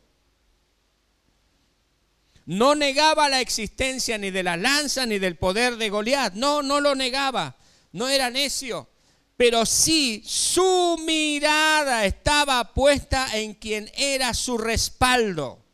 No 2.46 2.74
negaba 2.74 3.28
la 3.28 3.40
existencia 3.40 4.18
ni 4.18 4.30
de 4.30 4.42
la 4.42 4.56
lanza 4.56 5.06
ni 5.06 5.18
del 5.18 5.36
poder 5.36 5.76
de 5.76 5.88
Goliat. 5.88 6.34
No, 6.34 6.62
no 6.62 6.80
lo 6.80 6.94
negaba. 6.94 7.56
No 7.92 8.08
era 8.08 8.30
necio. 8.30 8.88
Pero 9.36 9.64
sí 9.64 10.22
su 10.26 10.98
mirada 11.04 12.04
estaba 12.04 12.74
puesta 12.74 13.38
en 13.38 13.54
quien 13.54 13.90
era 13.94 14.34
su 14.34 14.58
respaldo. 14.58 15.64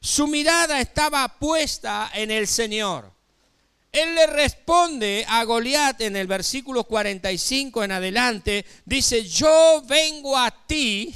Su 0.00 0.26
mirada 0.26 0.80
estaba 0.80 1.28
puesta 1.38 2.10
en 2.14 2.30
el 2.30 2.46
Señor. 2.46 3.12
Él 3.92 4.14
le 4.14 4.26
responde 4.26 5.24
a 5.28 5.44
Goliat 5.44 6.00
en 6.02 6.16
el 6.16 6.26
versículo 6.26 6.84
45 6.84 7.84
en 7.84 7.92
adelante, 7.92 8.64
dice, 8.84 9.24
yo 9.24 9.82
vengo 9.86 10.36
a 10.36 10.50
ti 10.66 11.14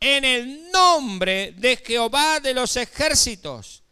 en 0.00 0.24
el 0.24 0.70
nombre 0.70 1.52
de 1.56 1.76
Jehová 1.76 2.40
de 2.40 2.54
los 2.54 2.76
ejércitos, 2.76 3.82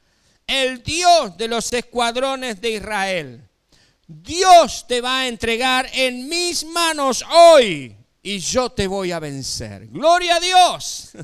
el 0.46 0.83
Dios 0.83 1.37
de 1.37 1.48
los 1.48 1.72
escuadrones 1.72 2.61
de 2.61 2.70
Israel. 2.70 3.48
Dios 4.20 4.87
te 4.87 5.01
va 5.01 5.20
a 5.20 5.29
entregar 5.29 5.88
en 5.92 6.29
mis 6.29 6.64
manos 6.64 7.25
hoy 7.33 7.96
y 8.22 8.38
yo 8.38 8.70
te 8.70 8.87
voy 8.87 9.12
a 9.12 9.18
vencer. 9.18 9.88
Gloria 9.88 10.37
a 10.37 10.40
Dios. 10.40 11.12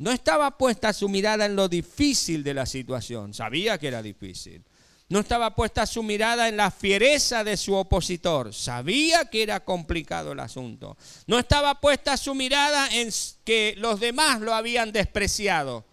No 0.00 0.12
estaba 0.12 0.56
puesta 0.56 0.92
su 0.92 1.08
mirada 1.08 1.46
en 1.46 1.56
lo 1.56 1.68
difícil 1.68 2.44
de 2.44 2.54
la 2.54 2.66
situación, 2.66 3.34
sabía 3.34 3.78
que 3.78 3.88
era 3.88 4.00
difícil. 4.00 4.62
No 5.08 5.20
estaba 5.20 5.54
puesta 5.54 5.86
su 5.86 6.02
mirada 6.02 6.48
en 6.48 6.56
la 6.56 6.70
fiereza 6.70 7.42
de 7.42 7.56
su 7.56 7.74
opositor, 7.74 8.54
sabía 8.54 9.24
que 9.24 9.42
era 9.42 9.64
complicado 9.64 10.32
el 10.32 10.40
asunto. 10.40 10.96
No 11.26 11.38
estaba 11.38 11.80
puesta 11.80 12.16
su 12.16 12.34
mirada 12.34 12.88
en 12.92 13.10
que 13.42 13.74
los 13.78 13.98
demás 13.98 14.40
lo 14.40 14.54
habían 14.54 14.92
despreciado, 14.92 15.84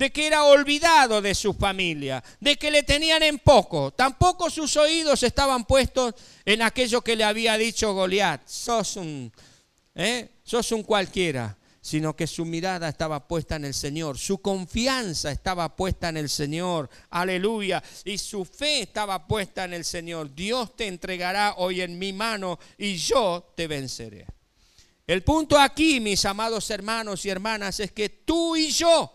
de 0.00 0.10
que 0.10 0.26
era 0.26 0.44
olvidado 0.44 1.20
de 1.20 1.34
su 1.34 1.52
familia, 1.52 2.24
de 2.40 2.56
que 2.56 2.70
le 2.70 2.84
tenían 2.84 3.22
en 3.22 3.38
poco. 3.38 3.90
Tampoco 3.90 4.48
sus 4.48 4.74
oídos 4.78 5.22
estaban 5.22 5.66
puestos 5.66 6.14
en 6.46 6.62
aquello 6.62 7.02
que 7.02 7.16
le 7.16 7.22
había 7.22 7.58
dicho 7.58 7.92
Goliat. 7.92 8.48
Sos 8.48 8.96
un, 8.96 9.30
¿eh? 9.94 10.30
sos 10.42 10.72
un 10.72 10.84
cualquiera 10.84 11.54
sino 11.82 12.14
que 12.14 12.26
su 12.26 12.44
mirada 12.44 12.88
estaba 12.88 13.26
puesta 13.26 13.56
en 13.56 13.64
el 13.64 13.74
Señor, 13.74 14.18
su 14.18 14.38
confianza 14.38 15.32
estaba 15.32 15.74
puesta 15.74 16.10
en 16.10 16.18
el 16.18 16.28
Señor, 16.28 16.90
aleluya, 17.08 17.82
y 18.04 18.18
su 18.18 18.44
fe 18.44 18.82
estaba 18.82 19.26
puesta 19.26 19.64
en 19.64 19.72
el 19.72 19.86
Señor. 19.86 20.34
Dios 20.34 20.76
te 20.76 20.86
entregará 20.86 21.54
hoy 21.56 21.80
en 21.80 21.98
mi 21.98 22.12
mano 22.12 22.58
y 22.76 22.96
yo 22.96 23.52
te 23.56 23.66
venceré. 23.66 24.26
El 25.06 25.22
punto 25.22 25.58
aquí, 25.58 26.00
mis 26.00 26.24
amados 26.26 26.70
hermanos 26.70 27.24
y 27.24 27.30
hermanas, 27.30 27.80
es 27.80 27.92
que 27.92 28.10
tú 28.10 28.56
y 28.56 28.70
yo, 28.70 29.14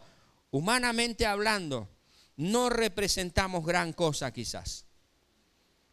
humanamente 0.56 1.26
hablando, 1.26 1.90
no 2.38 2.70
representamos 2.70 3.66
gran 3.66 3.92
cosa 3.92 4.32
quizás. 4.32 4.86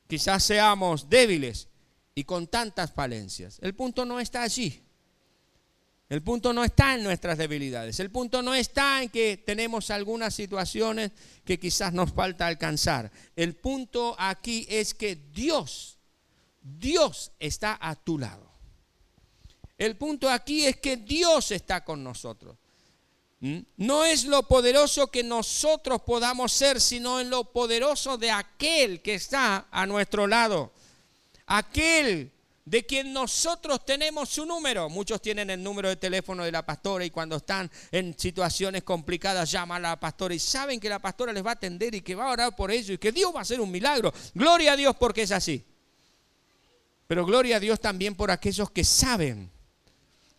Quizás 0.06 0.44
seamos 0.44 1.10
débiles 1.10 1.66
y 2.14 2.22
con 2.22 2.46
tantas 2.46 2.92
falencias. 2.92 3.58
El 3.60 3.74
punto 3.74 4.04
no 4.04 4.20
está 4.20 4.42
allí. 4.42 4.80
El 6.08 6.22
punto 6.22 6.52
no 6.52 6.62
está 6.62 6.94
en 6.94 7.02
nuestras 7.02 7.38
debilidades. 7.38 7.98
El 7.98 8.12
punto 8.12 8.40
no 8.40 8.54
está 8.54 9.02
en 9.02 9.08
que 9.08 9.36
tenemos 9.36 9.90
algunas 9.90 10.32
situaciones 10.32 11.10
que 11.44 11.58
quizás 11.58 11.92
nos 11.92 12.12
falta 12.12 12.46
alcanzar. 12.46 13.10
El 13.34 13.56
punto 13.56 14.14
aquí 14.16 14.64
es 14.68 14.94
que 14.94 15.16
Dios, 15.16 15.98
Dios 16.60 17.32
está 17.40 17.78
a 17.80 17.96
tu 17.96 18.16
lado. 18.16 18.48
El 19.76 19.96
punto 19.96 20.30
aquí 20.30 20.66
es 20.66 20.76
que 20.76 20.98
Dios 20.98 21.50
está 21.50 21.82
con 21.82 22.04
nosotros. 22.04 22.61
¿Mm? 23.42 23.58
No 23.76 24.04
es 24.04 24.24
lo 24.24 24.44
poderoso 24.44 25.08
que 25.08 25.24
nosotros 25.24 26.02
podamos 26.02 26.52
ser, 26.52 26.80
sino 26.80 27.18
en 27.18 27.28
lo 27.28 27.42
poderoso 27.42 28.16
de 28.16 28.30
aquel 28.30 29.02
que 29.02 29.14
está 29.14 29.66
a 29.72 29.84
nuestro 29.84 30.28
lado. 30.28 30.70
Aquel 31.46 32.30
de 32.64 32.86
quien 32.86 33.12
nosotros 33.12 33.84
tenemos 33.84 34.28
su 34.28 34.46
número. 34.46 34.88
Muchos 34.88 35.20
tienen 35.20 35.50
el 35.50 35.60
número 35.60 35.88
de 35.88 35.96
teléfono 35.96 36.44
de 36.44 36.52
la 36.52 36.64
pastora 36.64 37.04
y 37.04 37.10
cuando 37.10 37.34
están 37.34 37.68
en 37.90 38.16
situaciones 38.16 38.84
complicadas 38.84 39.50
llaman 39.50 39.84
a 39.84 39.90
la 39.90 40.00
pastora 40.00 40.34
y 40.34 40.38
saben 40.38 40.78
que 40.78 40.88
la 40.88 41.00
pastora 41.00 41.32
les 41.32 41.44
va 41.44 41.50
a 41.50 41.54
atender 41.54 41.96
y 41.96 42.00
que 42.00 42.14
va 42.14 42.26
a 42.26 42.32
orar 42.32 42.54
por 42.54 42.70
ellos 42.70 42.90
y 42.90 42.98
que 42.98 43.10
Dios 43.10 43.34
va 43.34 43.40
a 43.40 43.42
hacer 43.42 43.60
un 43.60 43.72
milagro. 43.72 44.14
Gloria 44.34 44.74
a 44.74 44.76
Dios 44.76 44.94
porque 44.94 45.22
es 45.22 45.32
así. 45.32 45.64
Pero 47.08 47.26
gloria 47.26 47.56
a 47.56 47.60
Dios 47.60 47.80
también 47.80 48.14
por 48.14 48.30
aquellos 48.30 48.70
que 48.70 48.84
saben 48.84 49.50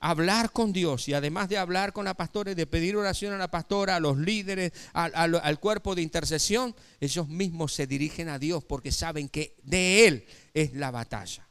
hablar 0.04 0.52
con 0.52 0.74
Dios 0.74 1.08
y 1.08 1.13
además 1.13 1.48
de 1.48 1.58
hablar 1.58 1.94
con 1.94 2.04
la 2.04 2.13
pastora 2.13 2.52
y 2.52 2.56
de 2.56 2.68
pedir 2.68 2.98
oración 2.98 3.34
a 3.34 3.38
la 3.38 3.50
pastora, 3.50 3.96
a 3.96 4.02
los 4.02 4.18
líderes, 4.18 4.74
al, 4.92 5.36
al 5.36 5.60
cuerpo 5.62 5.96
de 5.96 6.02
intercesión, 6.02 6.76
ellos 7.00 7.30
mismos 7.30 7.72
se 7.72 7.88
dirigen 7.88 8.28
a 8.28 8.38
Dios 8.38 8.66
porque 8.66 8.92
saben 8.92 9.30
que 9.30 9.56
de 9.63 10.06
Él 10.06 10.26
es 10.54 10.74
la 10.74 10.92
batalla. 10.92 11.48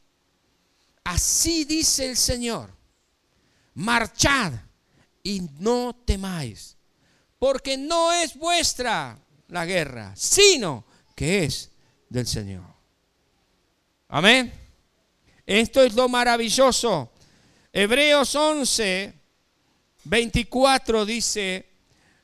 Así 1.03 1.65
dice 1.65 2.07
el 2.07 2.15
Señor, 2.15 2.69
marchad 3.73 4.53
y 5.23 5.41
no 5.57 5.95
temáis, 6.05 6.77
porque 7.39 7.75
no 7.75 8.13
es 8.13 8.37
vuestra 8.37 9.17
la 9.47 9.65
guerra, 9.65 10.13
sino 10.15 10.85
que 11.15 11.45
es 11.45 11.71
del 12.07 12.27
Señor. 12.27 12.65
Amén. 14.09 14.53
Esto 15.43 15.81
es 15.81 15.95
lo 15.95 16.07
maravilloso. 16.07 17.12
Hebreos 17.73 18.33
11, 18.35 19.13
24 20.05 21.05
dice 21.05 21.69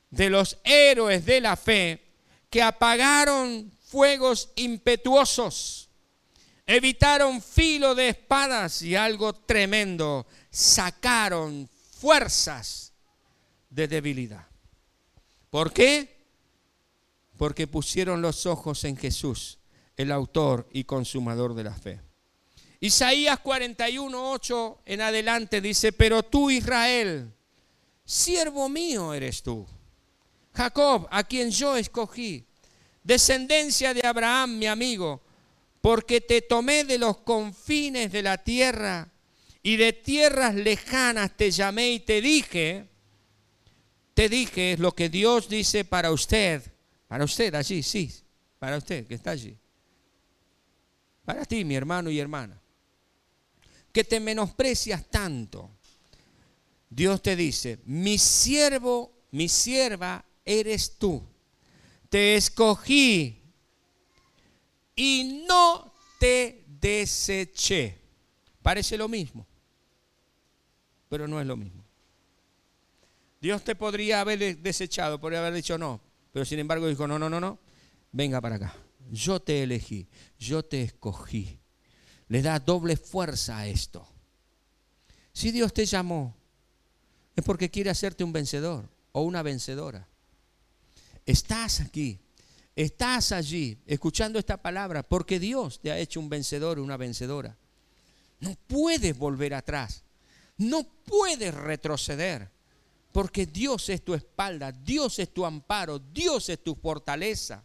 de 0.10 0.30
los 0.30 0.58
héroes 0.64 1.26
de 1.26 1.42
la 1.42 1.58
fe 1.58 2.02
que 2.50 2.62
apagaron 2.62 3.72
fuegos 3.82 4.52
impetuosos 4.56 5.90
evitaron 6.70 7.42
filo 7.42 7.96
de 7.96 8.10
espadas 8.10 8.84
y 8.84 8.96
algo 8.96 9.34
tremendo, 9.34 10.28
sacaron 10.52 11.68
fuerzas 11.98 12.94
de 13.72 13.88
debilidad. 13.88 14.46
¿Por 15.50 15.74
qué? 15.74 16.28
Porque 17.40 17.66
pusieron 17.66 18.22
los 18.22 18.46
ojos 18.46 18.84
en 18.84 18.98
Jesús, 18.98 19.58
el 19.98 20.12
autor 20.12 20.70
y 20.72 20.84
consumador 20.84 21.56
de 21.56 21.64
la 21.64 21.74
fe. 21.74 22.02
Isaías 22.82 23.40
41, 23.40 24.32
8 24.32 24.82
en 24.86 25.02
adelante 25.02 25.60
dice, 25.60 25.92
pero 25.92 26.24
tú 26.24 26.50
Israel, 26.50 27.34
siervo 28.06 28.70
mío 28.70 29.14
eres 29.14 29.44
tú. 29.44 29.68
Jacob, 30.54 31.08
a 31.12 31.24
quien 31.26 31.52
yo 31.52 31.76
escogí, 31.76 32.46
descendencia 33.04 33.94
de 33.94 34.08
Abraham, 34.08 34.58
mi 34.58 34.68
amigo, 34.68 35.22
porque 35.82 36.22
te 36.22 36.42
tomé 36.42 36.86
de 36.86 36.98
los 36.98 37.18
confines 37.18 38.12
de 38.14 38.22
la 38.22 38.38
tierra 38.38 39.12
y 39.62 39.76
de 39.76 39.92
tierras 39.92 40.56
lejanas 40.56 41.36
te 41.36 41.52
llamé 41.52 41.92
y 41.92 42.00
te 42.00 42.22
dije, 42.22 42.88
te 44.14 44.30
dije 44.30 44.78
lo 44.80 44.94
que 44.94 45.10
Dios 45.10 45.50
dice 45.50 45.84
para 45.84 46.12
usted, 46.12 46.62
para 47.10 47.26
usted 47.26 47.54
allí, 47.56 47.84
sí, 47.84 48.10
para 48.58 48.78
usted 48.78 49.06
que 49.06 49.16
está 49.16 49.32
allí, 49.32 49.58
para 51.26 51.44
ti, 51.44 51.66
mi 51.66 51.76
hermano 51.76 52.10
y 52.10 52.20
hermana 52.20 52.59
que 53.92 54.04
te 54.04 54.20
menosprecias 54.20 55.10
tanto. 55.10 55.72
Dios 56.90 57.22
te 57.22 57.36
dice, 57.36 57.80
mi 57.86 58.18
siervo, 58.18 59.12
mi 59.32 59.48
sierva 59.48 60.26
eres 60.46 60.98
tú. 60.98 61.24
Te 62.10 62.36
escogí 62.36 63.42
y 64.96 65.44
no 65.48 65.94
te 66.20 66.66
deseché. 66.68 67.98
Parece 68.62 68.98
lo 68.98 69.08
mismo, 69.08 69.46
pero 71.08 71.28
no 71.28 71.40
es 71.40 71.48
lo 71.48 71.56
mismo. 71.56 71.86
Dios 73.40 73.64
te 73.64 73.76
podría 73.76 74.22
haber 74.22 74.58
desechado, 74.58 75.20
podría 75.20 75.40
haber 75.40 75.54
dicho 75.54 75.78
no, 75.78 76.02
pero 76.34 76.44
sin 76.44 76.60
embargo 76.60 76.88
dijo, 76.88 77.08
no, 77.08 77.18
no, 77.18 77.30
no, 77.30 77.40
no, 77.40 77.60
venga 78.12 78.42
para 78.42 78.56
acá. 78.56 78.76
Yo 79.12 79.40
te 79.40 79.64
elegí, 79.64 80.08
yo 80.38 80.64
te 80.64 80.82
escogí 80.82 81.60
le 82.30 82.42
da 82.42 82.60
doble 82.60 82.96
fuerza 82.96 83.58
a 83.58 83.68
esto. 83.68 84.08
Si 85.34 85.52
Dios 85.52 85.74
te 85.74 85.86
llamó, 85.86 86.36
es 87.36 87.44
porque 87.44 87.70
quiere 87.70 87.90
hacerte 87.90 88.24
un 88.24 88.32
vencedor 88.32 88.88
o 89.12 89.22
una 89.22 89.42
vencedora. 89.42 90.08
Estás 91.26 91.82
aquí, 91.82 92.20
estás 92.76 93.32
allí, 93.32 93.78
escuchando 93.86 94.40
esta 94.40 94.58
palabra, 94.58 95.04
porque 95.04 95.40
Dios 95.40 95.80
te 95.80 95.92
ha 95.92 95.98
hecho 95.98 96.20
un 96.20 96.30
vencedor 96.30 96.80
o 96.80 96.84
una 96.84 96.98
vencedora. 96.98 97.58
No 98.40 98.56
puedes 98.68 99.18
volver 99.18 99.54
atrás, 99.54 100.04
no 100.58 100.84
puedes 100.84 101.54
retroceder, 101.54 102.50
porque 103.12 103.46
Dios 103.46 103.90
es 103.90 104.04
tu 104.04 104.14
espalda, 104.14 104.72
Dios 104.72 105.20
es 105.20 105.34
tu 105.34 105.46
amparo, 105.46 106.00
Dios 106.00 106.50
es 106.50 106.64
tu 106.64 106.76
fortaleza. 106.76 107.64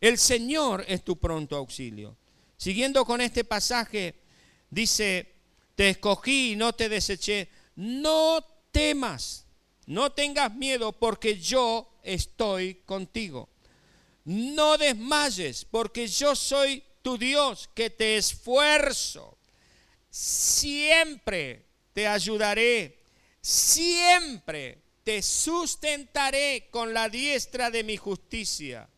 El 0.00 0.18
Señor 0.18 0.84
es 0.88 1.04
tu 1.04 1.16
pronto 1.18 1.56
auxilio. 1.56 2.16
Siguiendo 2.56 3.04
con 3.04 3.20
este 3.20 3.44
pasaje, 3.44 4.14
dice, 4.70 5.34
te 5.74 5.90
escogí 5.90 6.52
y 6.52 6.56
no 6.56 6.72
te 6.72 6.88
deseché. 6.88 7.48
No 7.76 8.44
temas, 8.70 9.46
no 9.86 10.12
tengas 10.12 10.54
miedo 10.54 10.92
porque 10.92 11.38
yo 11.38 11.98
estoy 12.02 12.76
contigo. 12.86 13.48
No 14.24 14.78
desmayes 14.78 15.64
porque 15.64 16.06
yo 16.06 16.34
soy 16.34 16.82
tu 17.02 17.18
Dios 17.18 17.68
que 17.74 17.90
te 17.90 18.16
esfuerzo. 18.16 19.36
Siempre 20.08 21.66
te 21.92 22.06
ayudaré, 22.06 23.00
siempre 23.40 24.78
te 25.02 25.20
sustentaré 25.20 26.68
con 26.70 26.94
la 26.94 27.08
diestra 27.08 27.70
de 27.70 27.84
mi 27.84 27.96
justicia. 27.96 28.88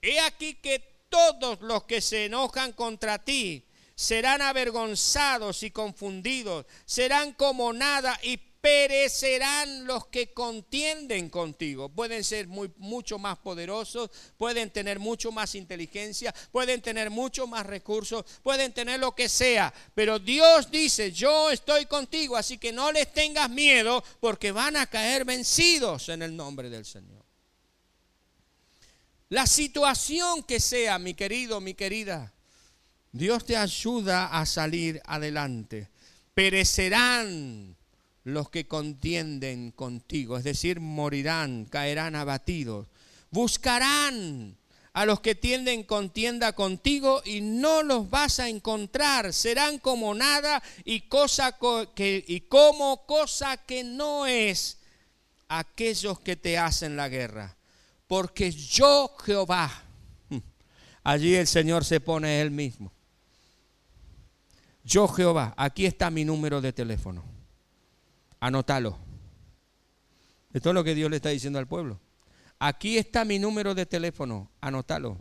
He 0.00 0.18
aquí 0.20 0.54
que 0.54 0.95
todos 1.08 1.60
los 1.60 1.84
que 1.84 2.00
se 2.00 2.26
enojan 2.26 2.72
contra 2.72 3.18
ti 3.18 3.64
serán 3.94 4.42
avergonzados 4.42 5.62
y 5.62 5.70
confundidos, 5.70 6.66
serán 6.84 7.32
como 7.32 7.72
nada 7.72 8.18
y 8.22 8.36
perecerán 8.66 9.86
los 9.86 10.08
que 10.08 10.32
contienden 10.32 11.30
contigo. 11.30 11.88
Pueden 11.88 12.24
ser 12.24 12.48
muy, 12.48 12.68
mucho 12.78 13.16
más 13.16 13.38
poderosos, 13.38 14.10
pueden 14.36 14.70
tener 14.70 14.98
mucho 14.98 15.30
más 15.30 15.54
inteligencia, 15.54 16.34
pueden 16.50 16.82
tener 16.82 17.08
mucho 17.08 17.46
más 17.46 17.64
recursos, 17.64 18.24
pueden 18.42 18.72
tener 18.72 18.98
lo 18.98 19.14
que 19.14 19.28
sea. 19.28 19.72
Pero 19.94 20.18
Dios 20.18 20.68
dice, 20.68 21.12
yo 21.12 21.50
estoy 21.52 21.86
contigo, 21.86 22.36
así 22.36 22.58
que 22.58 22.72
no 22.72 22.90
les 22.90 23.12
tengas 23.12 23.48
miedo 23.48 24.02
porque 24.18 24.50
van 24.50 24.76
a 24.76 24.86
caer 24.86 25.24
vencidos 25.24 26.08
en 26.08 26.22
el 26.22 26.36
nombre 26.36 26.68
del 26.68 26.84
Señor. 26.84 27.15
La 29.28 29.46
situación 29.48 30.44
que 30.44 30.60
sea, 30.60 31.00
mi 31.00 31.14
querido, 31.14 31.60
mi 31.60 31.74
querida, 31.74 32.32
Dios 33.10 33.44
te 33.44 33.56
ayuda 33.56 34.26
a 34.26 34.46
salir 34.46 35.02
adelante. 35.04 35.88
Perecerán 36.32 37.76
los 38.22 38.50
que 38.50 38.68
contienden 38.68 39.72
contigo, 39.72 40.38
es 40.38 40.44
decir, 40.44 40.78
morirán, 40.78 41.64
caerán 41.64 42.14
abatidos. 42.14 42.86
Buscarán 43.30 44.56
a 44.92 45.04
los 45.04 45.18
que 45.18 45.34
tienden 45.34 45.82
contienda 45.82 46.52
contigo 46.52 47.20
y 47.24 47.40
no 47.40 47.82
los 47.82 48.08
vas 48.08 48.38
a 48.38 48.48
encontrar. 48.48 49.32
Serán 49.32 49.78
como 49.80 50.14
nada 50.14 50.62
y, 50.84 51.00
cosa 51.02 51.58
que, 51.96 52.24
y 52.28 52.42
como 52.42 53.04
cosa 53.06 53.56
que 53.56 53.82
no 53.82 54.24
es 54.26 54.78
aquellos 55.48 56.20
que 56.20 56.36
te 56.36 56.58
hacen 56.58 56.96
la 56.96 57.08
guerra 57.08 57.55
porque 58.06 58.50
yo 58.50 59.14
Jehová, 59.24 59.70
allí 61.02 61.34
el 61.34 61.46
Señor 61.46 61.84
se 61.84 62.00
pone 62.00 62.40
él 62.40 62.50
mismo. 62.50 62.92
Yo 64.84 65.08
Jehová, 65.08 65.52
aquí 65.56 65.84
está 65.86 66.10
mi 66.10 66.24
número 66.24 66.60
de 66.60 66.72
teléfono. 66.72 67.24
Anótalo. 68.38 68.96
Esto 70.52 70.70
es 70.70 70.74
lo 70.74 70.84
que 70.84 70.94
Dios 70.94 71.10
le 71.10 71.16
está 71.16 71.30
diciendo 71.30 71.58
al 71.58 71.66
pueblo. 71.66 72.00
Aquí 72.58 72.96
está 72.96 73.24
mi 73.24 73.38
número 73.38 73.74
de 73.74 73.84
teléfono, 73.84 74.50
anótalo. 74.60 75.18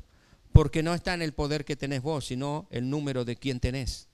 Porque 0.54 0.84
no 0.84 0.94
está 0.94 1.14
en 1.14 1.22
el 1.22 1.34
poder 1.34 1.66
que 1.66 1.76
tenés 1.76 2.02
vos, 2.02 2.28
sino 2.28 2.68
el 2.70 2.90
número 2.90 3.26
de 3.26 3.36
quien 3.36 3.60
tenés. 3.60 4.08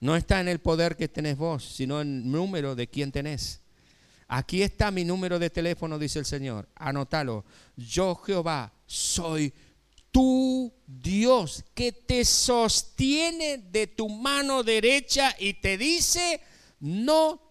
No 0.00 0.16
está 0.16 0.40
en 0.40 0.48
el 0.48 0.58
poder 0.58 0.96
que 0.96 1.08
tenés 1.08 1.38
vos, 1.38 1.64
sino 1.64 2.00
el 2.00 2.30
número 2.30 2.74
de 2.74 2.88
quien 2.88 3.12
tenés. 3.12 3.60
Aquí 4.32 4.62
está 4.62 4.92
mi 4.92 5.04
número 5.04 5.40
de 5.40 5.50
teléfono, 5.50 5.98
dice 5.98 6.20
el 6.20 6.24
Señor. 6.24 6.68
Anótalo. 6.76 7.44
Yo 7.76 8.14
Jehová 8.14 8.72
soy 8.86 9.52
tu 10.12 10.72
Dios 10.86 11.64
que 11.74 11.90
te 11.90 12.24
sostiene 12.24 13.58
de 13.58 13.88
tu 13.88 14.08
mano 14.08 14.62
derecha 14.62 15.34
y 15.36 15.54
te 15.54 15.76
dice, 15.76 16.40
no 16.78 17.42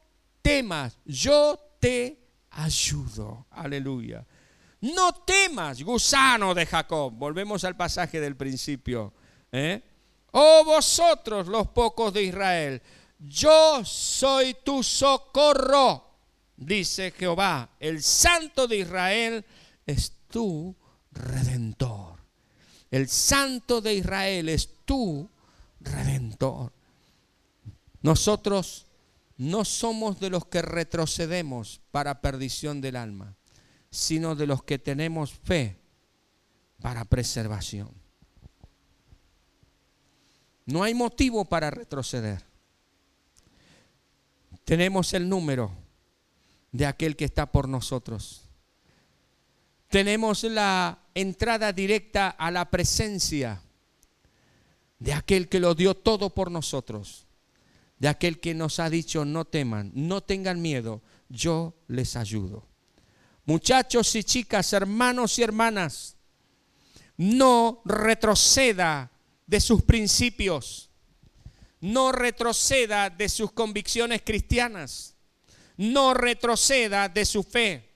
temas, 0.41 0.97
yo 1.03 1.59
te 1.81 2.17
ayudo. 2.51 3.45
Aleluya. 3.51 4.25
No 4.79 5.11
temas, 5.11 5.83
gusano 5.83 6.53
de 6.53 6.65
Jacob. 6.65 7.11
Volvemos 7.13 7.65
al 7.65 7.75
pasaje 7.75 8.21
del 8.21 8.37
principio. 8.37 9.13
¿eh? 9.51 9.83
Oh 10.31 10.63
vosotros 10.63 11.47
los 11.47 11.67
pocos 11.67 12.13
de 12.13 12.23
Israel, 12.23 12.81
yo 13.19 13.83
soy 13.83 14.55
tu 14.63 14.81
socorro 14.81 16.08
dice 16.59 17.11
Jehová, 17.11 17.69
el 17.79 18.03
Santo 18.03 18.67
de 18.67 18.77
Israel 18.77 19.45
es 19.85 20.11
tu 20.29 20.75
redentor. 21.11 22.19
El 22.91 23.07
Santo 23.07 23.81
de 23.81 23.95
Israel 23.95 24.49
es 24.49 24.69
tu 24.85 25.29
redentor. 25.79 26.71
Nosotros 28.01 28.85
no 29.37 29.63
somos 29.63 30.19
de 30.19 30.29
los 30.29 30.45
que 30.45 30.61
retrocedemos 30.61 31.81
para 31.91 32.21
perdición 32.21 32.81
del 32.81 32.97
alma, 32.97 33.35
sino 33.89 34.35
de 34.35 34.47
los 34.47 34.63
que 34.63 34.79
tenemos 34.79 35.31
fe 35.31 35.77
para 36.81 37.05
preservación. 37.05 37.89
No 40.65 40.83
hay 40.83 40.93
motivo 40.93 41.45
para 41.45 41.71
retroceder. 41.71 42.43
Tenemos 44.65 45.13
el 45.13 45.27
número 45.27 45.88
de 46.71 46.85
aquel 46.85 47.15
que 47.15 47.25
está 47.25 47.51
por 47.51 47.67
nosotros. 47.67 48.43
Tenemos 49.89 50.43
la 50.43 50.99
entrada 51.15 51.73
directa 51.73 52.29
a 52.29 52.51
la 52.51 52.69
presencia 52.69 53.61
de 54.99 55.13
aquel 55.13 55.49
que 55.49 55.59
lo 55.59 55.73
dio 55.73 55.95
todo 55.95 56.29
por 56.29 56.51
nosotros, 56.51 57.25
de 57.97 58.07
aquel 58.07 58.39
que 58.39 58.53
nos 58.53 58.79
ha 58.79 58.89
dicho 58.89 59.25
no 59.25 59.45
teman, 59.45 59.91
no 59.95 60.21
tengan 60.21 60.61
miedo, 60.61 61.01
yo 61.27 61.73
les 61.87 62.15
ayudo. 62.15 62.65
Muchachos 63.45 64.15
y 64.15 64.23
chicas, 64.23 64.73
hermanos 64.73 65.39
y 65.39 65.43
hermanas, 65.43 66.15
no 67.17 67.81
retroceda 67.83 69.11
de 69.47 69.59
sus 69.59 69.81
principios, 69.81 70.91
no 71.81 72.11
retroceda 72.11 73.09
de 73.09 73.27
sus 73.27 73.51
convicciones 73.51 74.21
cristianas 74.23 75.15
no 75.79 76.13
retroceda 76.13 77.07
de 77.07 77.23
su 77.23 77.41
fe, 77.41 77.89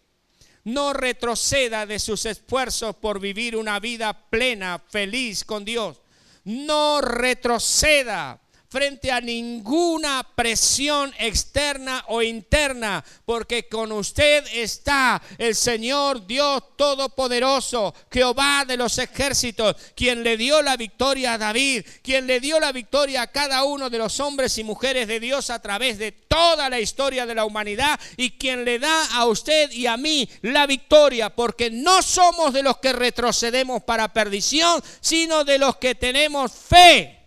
no 0.63 0.93
retroceda 0.93 1.85
de 1.85 1.99
sus 1.99 2.25
esfuerzos 2.25 2.95
por 2.95 3.19
vivir 3.19 3.57
una 3.57 3.77
vida 3.81 4.13
plena, 4.29 4.81
feliz 4.89 5.43
con 5.43 5.65
Dios. 5.65 5.99
no 6.45 7.01
retroceda 7.01 8.39
frente 8.73 9.11
a 9.11 9.21
ninguna 9.21 10.27
presión 10.35 11.13
externa 11.19 12.05
o 12.07 12.23
interna, 12.23 13.05
porque 13.23 13.67
con 13.67 13.91
usted 13.91 14.43
está 14.51 15.21
el 15.37 15.53
Señor 15.53 16.25
Dios 16.25 16.75
Todopoderoso, 16.75 17.93
Jehová 18.11 18.65
de 18.65 18.75
los 18.75 18.97
ejércitos, 18.97 19.75
quien 19.95 20.23
le 20.23 20.37
dio 20.37 20.63
la 20.63 20.75
victoria 20.75 21.33
a 21.33 21.37
David, 21.37 21.85
quien 22.01 22.25
le 22.25 22.39
dio 22.39 22.59
la 22.59 22.71
victoria 22.71 23.21
a 23.21 23.31
cada 23.31 23.63
uno 23.63 23.91
de 23.91 23.99
los 23.99 24.19
hombres 24.19 24.57
y 24.57 24.63
mujeres 24.63 25.07
de 25.07 25.19
Dios 25.19 25.51
a 25.51 25.61
través 25.61 25.99
de 25.99 26.11
toda 26.11 26.67
la 26.67 26.79
historia 26.79 27.27
de 27.27 27.35
la 27.35 27.45
humanidad 27.45 27.99
y 28.17 28.31
quien 28.31 28.65
le 28.65 28.79
da 28.79 29.05
a 29.13 29.27
usted 29.27 29.71
y 29.71 29.85
a 29.85 29.97
mí 29.97 30.27
la 30.41 30.65
victoria, 30.65 31.29
porque 31.29 31.69
no 31.69 32.01
somos 32.01 32.51
de 32.51 32.63
los 32.63 32.77
que 32.77 32.91
retrocedemos 32.91 33.83
para 33.83 34.11
perdición, 34.11 34.81
sino 34.99 35.43
de 35.43 35.59
los 35.59 35.75
que 35.75 35.93
tenemos 35.93 36.51
fe 36.51 37.22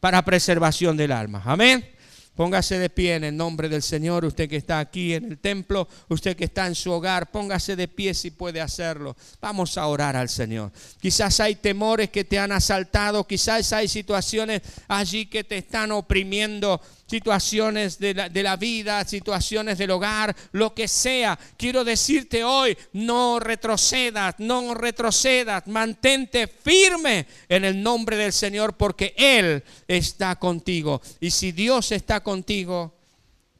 para 0.00 0.24
preservación 0.24 0.96
del 0.96 1.12
alma. 1.12 1.42
Amén. 1.44 1.96
Póngase 2.36 2.78
de 2.78 2.90
pie 2.90 3.14
en 3.14 3.24
el 3.24 3.34
nombre 3.34 3.66
del 3.66 3.82
Señor, 3.82 4.26
usted 4.26 4.46
que 4.46 4.56
está 4.56 4.78
aquí 4.78 5.14
en 5.14 5.24
el 5.24 5.38
templo, 5.38 5.88
usted 6.10 6.36
que 6.36 6.44
está 6.44 6.66
en 6.66 6.74
su 6.74 6.92
hogar, 6.92 7.30
póngase 7.30 7.76
de 7.76 7.88
pie 7.88 8.12
si 8.12 8.30
puede 8.30 8.60
hacerlo. 8.60 9.16
Vamos 9.40 9.78
a 9.78 9.86
orar 9.86 10.16
al 10.16 10.28
Señor. 10.28 10.70
Quizás 11.00 11.40
hay 11.40 11.54
temores 11.54 12.10
que 12.10 12.24
te 12.24 12.38
han 12.38 12.52
asaltado, 12.52 13.26
quizás 13.26 13.72
hay 13.72 13.88
situaciones 13.88 14.60
allí 14.86 15.24
que 15.24 15.44
te 15.44 15.56
están 15.56 15.92
oprimiendo, 15.92 16.78
situaciones 17.06 17.98
de 17.98 18.14
la, 18.14 18.56
vida, 18.56 19.04
situaciones 19.04 19.78
del 19.78 19.90
hogar, 19.90 20.34
lo 20.52 20.74
que 20.74 20.88
sea. 20.88 21.38
Quiero 21.56 21.84
decirte 21.84 22.44
hoy, 22.44 22.76
no 22.92 23.38
retrocedas, 23.38 24.34
no 24.38 24.74
retrocedas, 24.74 25.66
mantente 25.66 26.46
firme 26.46 27.26
en 27.48 27.64
el 27.64 27.82
nombre 27.82 28.16
del 28.16 28.32
Señor 28.32 28.74
porque 28.76 29.14
Él 29.16 29.62
está 29.86 30.36
contigo. 30.36 31.00
Y 31.20 31.30
si 31.30 31.52
Dios 31.52 31.92
está 31.92 32.20
contigo, 32.20 32.94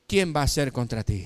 ¿quién 0.06 0.34
va 0.34 0.42
a 0.42 0.48
ser 0.48 0.72
contra 0.72 1.04
ti? 1.04 1.24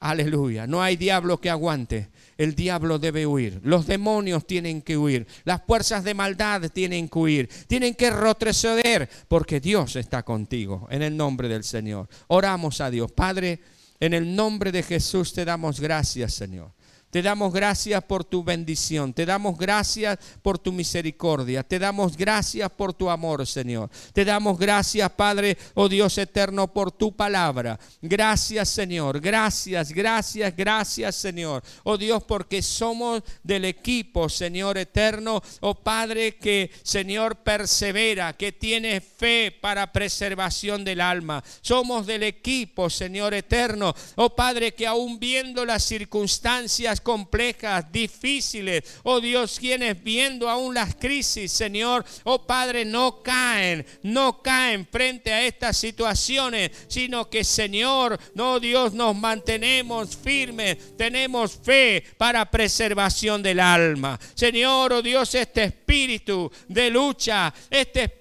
Aleluya, 0.00 0.66
no 0.66 0.82
hay 0.82 0.96
diablo 0.96 1.40
que 1.40 1.50
aguante 1.50 2.08
el 2.40 2.54
diablo 2.54 2.98
debe 2.98 3.26
huir, 3.26 3.60
los 3.64 3.86
demonios 3.86 4.46
tienen 4.46 4.80
que 4.80 4.96
huir, 4.96 5.26
las 5.44 5.60
fuerzas 5.66 6.04
de 6.04 6.14
maldad 6.14 6.70
tienen 6.70 7.06
que 7.06 7.18
huir, 7.18 7.50
tienen 7.66 7.94
que 7.94 8.10
retroceder 8.10 9.10
porque 9.28 9.60
Dios 9.60 9.94
está 9.96 10.22
contigo 10.22 10.88
en 10.90 11.02
el 11.02 11.14
nombre 11.14 11.48
del 11.48 11.64
Señor. 11.64 12.08
Oramos 12.28 12.80
a 12.80 12.90
Dios. 12.90 13.12
Padre, 13.12 13.60
en 14.00 14.14
el 14.14 14.34
nombre 14.34 14.72
de 14.72 14.82
Jesús 14.82 15.34
te 15.34 15.44
damos 15.44 15.80
gracias, 15.80 16.32
Señor. 16.32 16.72
Te 17.10 17.22
damos 17.22 17.52
gracias 17.52 18.02
por 18.04 18.24
tu 18.24 18.44
bendición. 18.44 19.12
Te 19.12 19.26
damos 19.26 19.58
gracias 19.58 20.16
por 20.42 20.58
tu 20.58 20.70
misericordia. 20.70 21.64
Te 21.64 21.80
damos 21.80 22.16
gracias 22.16 22.70
por 22.70 22.94
tu 22.94 23.10
amor, 23.10 23.44
Señor. 23.48 23.90
Te 24.12 24.24
damos 24.24 24.56
gracias, 24.56 25.10
Padre, 25.10 25.58
oh 25.74 25.88
Dios 25.88 26.16
eterno, 26.18 26.72
por 26.72 26.92
tu 26.92 27.14
palabra. 27.16 27.80
Gracias, 28.00 28.68
Señor. 28.68 29.20
Gracias, 29.20 29.90
gracias, 29.90 30.56
gracias, 30.56 31.16
Señor. 31.16 31.64
Oh 31.82 31.98
Dios, 31.98 32.22
porque 32.22 32.62
somos 32.62 33.22
del 33.42 33.64
equipo, 33.64 34.28
Señor 34.28 34.78
eterno. 34.78 35.42
Oh 35.60 35.74
Padre, 35.74 36.36
que, 36.36 36.70
Señor, 36.84 37.36
persevera, 37.36 38.34
que 38.34 38.52
tiene 38.52 39.00
fe 39.00 39.50
para 39.60 39.90
preservación 39.92 40.84
del 40.84 41.00
alma. 41.00 41.42
Somos 41.60 42.06
del 42.06 42.22
equipo, 42.22 42.88
Señor 42.88 43.34
eterno. 43.34 43.94
Oh 44.14 44.36
Padre, 44.36 44.74
que 44.74 44.86
aún 44.86 45.18
viendo 45.18 45.64
las 45.64 45.82
circunstancias 45.82 46.99
complejas, 47.00 47.90
difíciles. 47.90 48.82
Oh 49.02 49.20
Dios, 49.20 49.58
quienes 49.58 50.02
viendo 50.02 50.48
aún 50.48 50.74
las 50.74 50.94
crisis, 50.94 51.52
Señor, 51.52 52.04
oh 52.24 52.46
Padre, 52.46 52.84
no 52.84 53.22
caen, 53.22 53.84
no 54.02 54.42
caen 54.42 54.86
frente 54.90 55.32
a 55.32 55.44
estas 55.44 55.76
situaciones, 55.76 56.70
sino 56.88 57.28
que, 57.28 57.44
Señor, 57.44 58.18
no 58.34 58.60
Dios, 58.60 58.92
nos 58.92 59.16
mantenemos 59.16 60.16
firmes, 60.16 60.96
tenemos 60.96 61.58
fe 61.62 62.04
para 62.16 62.50
preservación 62.50 63.42
del 63.42 63.60
alma. 63.60 64.18
Señor, 64.34 64.92
oh 64.92 65.02
Dios, 65.02 65.34
este 65.34 65.64
espíritu 65.64 66.50
de 66.68 66.90
lucha, 66.90 67.52
este 67.70 68.04
espíritu 68.04 68.19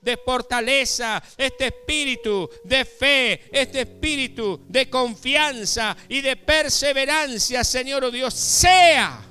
de 0.00 0.16
fortaleza, 0.24 1.22
este 1.36 1.66
espíritu 1.66 2.48
de 2.64 2.84
fe, 2.84 3.42
este 3.52 3.82
espíritu 3.82 4.64
de 4.66 4.88
confianza 4.88 5.96
y 6.08 6.20
de 6.20 6.36
perseverancia, 6.36 7.62
Señor 7.62 7.88
Señor 7.88 8.04
oh 8.04 8.10
Dios, 8.10 8.34
sea 8.34 9.24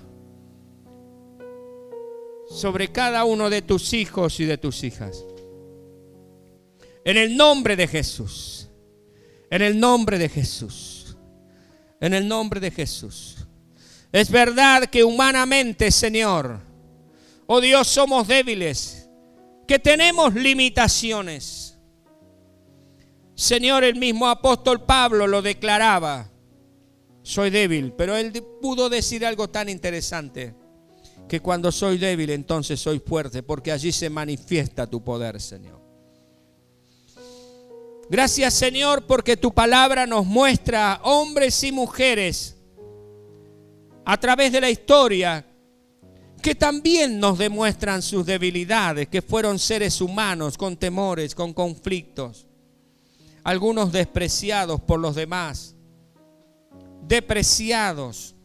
sobre 2.49 2.91
cada 2.91 3.25
uno 3.25 3.49
de 3.49 3.61
tus 3.61 3.93
hijos 3.93 4.39
y 4.39 4.45
de 4.45 4.57
tus 4.57 4.83
hijas. 4.83 5.23
En 7.03 7.17
el 7.17 7.35
nombre 7.35 7.75
de 7.75 7.87
Jesús. 7.87 8.69
En 9.49 9.61
el 9.61 9.79
nombre 9.79 10.17
de 10.17 10.29
Jesús. 10.29 11.17
En 11.99 12.13
el 12.13 12.27
nombre 12.27 12.59
de 12.59 12.71
Jesús. 12.71 13.37
Es 14.11 14.29
verdad 14.29 14.85
que 14.85 15.03
humanamente, 15.03 15.91
Señor, 15.91 16.59
oh 17.45 17.61
Dios, 17.61 17.87
somos 17.87 18.27
débiles, 18.27 18.96
que 19.67 19.79
tenemos 19.79 20.33
limitaciones. 20.33 21.77
Señor, 23.35 23.83
el 23.83 23.95
mismo 23.95 24.27
apóstol 24.27 24.83
Pablo 24.83 25.27
lo 25.27 25.41
declaraba 25.41 26.31
soy 27.27 27.49
débil. 27.49 27.91
Pero 27.91 28.15
él 28.15 28.31
pudo 28.61 28.89
decir 28.89 29.25
algo 29.25 29.49
tan 29.49 29.67
interesante, 29.67 30.55
que 31.27 31.41
cuando 31.41 31.71
soy 31.73 31.97
débil 31.97 32.29
entonces 32.29 32.79
soy 32.79 32.99
fuerte, 32.99 33.43
porque 33.43 33.71
allí 33.71 33.91
se 33.91 34.09
manifiesta 34.09 34.87
tu 34.87 35.03
poder, 35.03 35.41
Señor. 35.41 35.81
Gracias, 38.09 38.53
Señor, 38.53 39.05
porque 39.05 39.35
tu 39.35 39.53
palabra 39.53 40.07
nos 40.07 40.25
muestra 40.25 41.01
hombres 41.03 41.61
y 41.65 41.73
mujeres 41.73 42.55
a 44.05 44.17
través 44.17 44.53
de 44.53 44.61
la 44.61 44.69
historia 44.69 45.45
que 46.41 46.55
también 46.55 47.19
nos 47.19 47.37
demuestran 47.37 48.01
sus 48.01 48.25
debilidades, 48.25 49.07
que 49.07 49.21
fueron 49.21 49.59
seres 49.59 50.01
humanos 50.01 50.57
con 50.57 50.77
temores, 50.77 51.35
con 51.35 51.53
conflictos, 51.53 52.47
algunos 53.43 53.91
despreciados 53.91 54.81
por 54.81 54.99
los 54.99 55.15
demás. 55.15 55.75
Depreciados, 57.01 58.35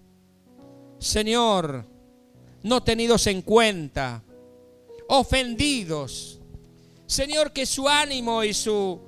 Señor, 0.98 1.84
no 2.62 2.82
tenidos 2.82 3.26
en 3.26 3.42
cuenta, 3.42 4.22
ofendidos. 5.08 6.40
Señor, 7.06 7.52
que 7.52 7.66
su 7.66 7.88
ánimo 7.88 8.44
y 8.44 8.54
su, 8.54 9.00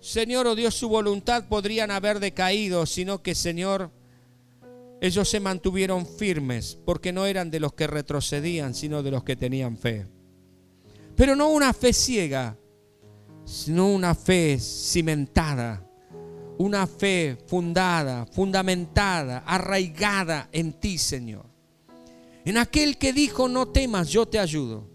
Señor, 0.00 0.46
o 0.46 0.52
oh 0.52 0.54
Dios, 0.54 0.74
su 0.74 0.88
voluntad 0.88 1.48
podrían 1.48 1.90
haber 1.90 2.20
decaído, 2.20 2.86
sino 2.86 3.22
que, 3.22 3.34
Señor, 3.34 3.90
ellos 5.00 5.28
se 5.28 5.40
mantuvieron 5.40 6.06
firmes 6.06 6.78
porque 6.84 7.12
no 7.12 7.26
eran 7.26 7.50
de 7.50 7.60
los 7.60 7.72
que 7.74 7.86
retrocedían, 7.86 8.74
sino 8.74 9.02
de 9.02 9.10
los 9.10 9.24
que 9.24 9.36
tenían 9.36 9.76
fe. 9.76 10.06
Pero 11.14 11.36
no 11.36 11.48
una 11.48 11.72
fe 11.72 11.92
ciega, 11.92 12.56
sino 13.44 13.88
una 13.88 14.14
fe 14.14 14.58
cimentada 14.58 15.86
una 16.58 16.86
fe 16.86 17.36
fundada, 17.46 18.26
fundamentada, 18.26 19.38
arraigada 19.46 20.48
en 20.52 20.72
ti, 20.72 20.98
Señor. 20.98 21.46
En 22.44 22.56
aquel 22.56 22.96
que 22.96 23.12
dijo, 23.12 23.48
no 23.48 23.68
temas, 23.68 24.08
yo 24.08 24.26
te 24.26 24.38
ayudo. 24.38 24.88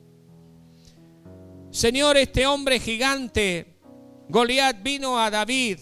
Señor, 1.69 2.17
este 2.17 2.45
hombre 2.47 2.79
gigante, 2.79 3.75
Goliat, 4.29 4.81
vino 4.81 5.19
a 5.19 5.29
David 5.29 5.79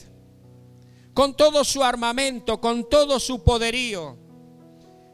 con 1.19 1.33
todo 1.33 1.65
su 1.65 1.83
armamento, 1.83 2.61
con 2.61 2.87
todo 2.87 3.19
su 3.19 3.43
poderío. 3.43 4.17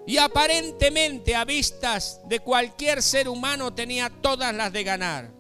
Y 0.06 0.18
aparentemente 0.18 1.34
a 1.34 1.46
vistas 1.46 2.22
de 2.30 2.42
cualquier 2.42 3.02
ser 3.02 3.28
humano 3.28 3.74
tenía 3.74 4.12
todas 4.22 4.54
las 4.54 4.72
de 4.72 4.84
ganar. 4.84 5.34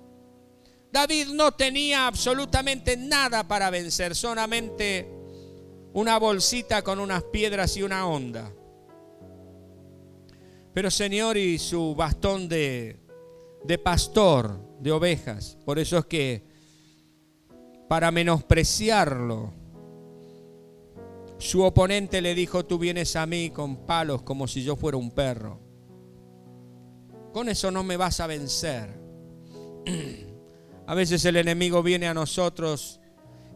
David 0.91 1.28
no 1.28 1.51
tenía 1.51 2.07
absolutamente 2.07 2.97
nada 2.97 3.47
para 3.47 3.70
vencer, 3.70 4.16
solamente 4.16 5.07
una 5.93 6.18
bolsita 6.18 6.82
con 6.82 6.99
unas 6.99 7.22
piedras 7.26 7.78
y 7.78 7.84
una 7.84 8.07
onda. 8.07 8.51
Pero 10.74 10.89
Señor 10.89 11.38
y 11.38 11.59
su 11.59 11.93
bastón 11.93 12.49
de, 12.49 12.97
de 13.63 13.78
pastor 13.78 14.59
de 14.80 14.91
ovejas. 14.91 15.59
Por 15.63 15.78
eso 15.78 15.99
es 15.99 16.05
que 16.05 16.43
para 17.88 18.09
menospreciarlo, 18.09 19.53
su 21.38 21.64
oponente 21.64 22.22
le 22.22 22.36
dijo, 22.36 22.66
tú 22.66 22.78
vienes 22.80 23.16
a 23.16 23.26
mí 23.26 23.50
con 23.50 23.86
palos 23.86 24.22
como 24.22 24.48
si 24.48 24.64
yo 24.64 24.76
fuera 24.76 24.98
un 24.98 25.12
perro. 25.12 25.60
Con 27.34 27.50
eso 27.50 27.72
no 27.72 27.84
me 27.84 27.98
vas 27.98 28.20
a 28.20 28.28
vencer. 28.28 29.00
A 30.88 30.94
veces 30.94 31.26
el 31.26 31.38
enemigo 31.38 31.82
viene 31.82 32.08
a 32.08 32.14
nosotros 32.14 33.00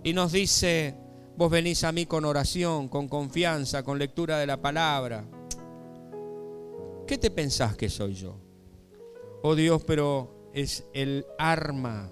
y 0.04 0.14
nos 0.14 0.32
dice, 0.32 0.98
Vos 1.40 1.50
venís 1.50 1.86
a 1.86 1.94
mí 1.94 2.06
con 2.06 2.26
oración, 2.26 2.90
con 2.90 3.08
confianza, 3.08 3.82
con 3.82 3.98
lectura 3.98 4.38
de 4.40 4.46
la 4.46 4.62
palabra. 4.62 5.24
¿Qué 7.08 7.18
te 7.18 7.32
pensás 7.32 7.78
que 7.78 7.88
soy 7.88 8.14
yo? 8.14 8.36
Oh 9.42 9.56
Dios, 9.56 9.82
pero 9.86 10.52
es 10.54 10.84
el 10.94 11.26
arma 11.38 12.12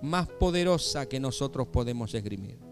más 0.00 0.28
poderosa 0.28 1.08
que 1.08 1.18
nosotros 1.18 1.66
podemos 1.66 2.14
esgrimir. 2.14 2.67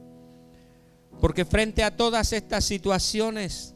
Porque 1.20 1.44
frente 1.44 1.82
a 1.82 1.96
todas 1.96 2.32
estas 2.32 2.64
situaciones, 2.64 3.74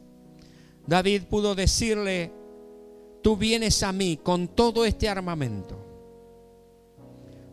David 0.85 1.23
pudo 1.23 1.55
decirle, 1.55 2.31
tú 3.21 3.37
vienes 3.37 3.83
a 3.83 3.91
mí 3.91 4.19
con 4.21 4.47
todo 4.47 4.85
este 4.85 5.09
armamento. 5.09 5.77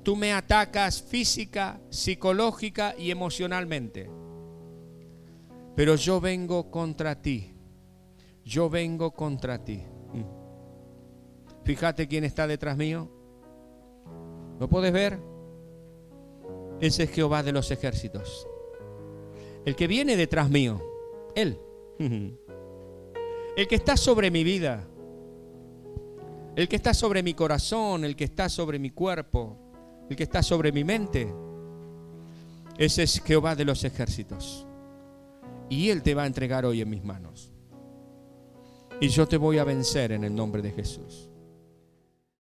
Tú 0.02 0.16
me 0.16 0.32
atacas 0.32 1.02
física, 1.02 1.80
psicológica 1.90 2.94
y 2.96 3.10
emocionalmente. 3.10 4.10
Pero 5.76 5.94
yo 5.96 6.20
vengo 6.20 6.70
contra 6.70 7.20
ti. 7.20 7.54
Yo 8.44 8.70
vengo 8.70 9.10
contra 9.12 9.62
ti. 9.62 9.76
Mm. 9.76 10.24
Fíjate 11.64 12.08
quién 12.08 12.24
está 12.24 12.46
detrás 12.46 12.76
mío. 12.76 13.10
¿Lo 14.58 14.68
puedes 14.68 14.92
ver? 14.92 15.20
Ese 16.80 17.02
es 17.04 17.10
Jehová 17.10 17.42
de 17.42 17.52
los 17.52 17.70
ejércitos. 17.70 18.47
El 19.68 19.76
que 19.76 19.86
viene 19.86 20.16
detrás 20.16 20.48
mío. 20.48 20.80
Él. 21.34 21.58
El 21.98 23.68
que 23.68 23.74
está 23.74 23.98
sobre 23.98 24.30
mi 24.30 24.42
vida. 24.42 24.88
El 26.56 26.66
que 26.68 26.76
está 26.76 26.94
sobre 26.94 27.22
mi 27.22 27.34
corazón. 27.34 28.02
El 28.02 28.16
que 28.16 28.24
está 28.24 28.48
sobre 28.48 28.78
mi 28.78 28.88
cuerpo. 28.88 29.58
El 30.08 30.16
que 30.16 30.22
está 30.22 30.42
sobre 30.42 30.72
mi 30.72 30.84
mente. 30.84 31.30
Ese 32.78 33.02
es 33.02 33.22
Jehová 33.22 33.54
de 33.54 33.66
los 33.66 33.84
ejércitos. 33.84 34.66
Y 35.68 35.90
Él 35.90 36.02
te 36.02 36.14
va 36.14 36.22
a 36.22 36.26
entregar 36.26 36.64
hoy 36.64 36.80
en 36.80 36.88
mis 36.88 37.04
manos. 37.04 37.52
Y 39.02 39.08
yo 39.08 39.28
te 39.28 39.36
voy 39.36 39.58
a 39.58 39.64
vencer 39.64 40.12
en 40.12 40.24
el 40.24 40.34
nombre 40.34 40.62
de 40.62 40.70
Jesús. 40.70 41.27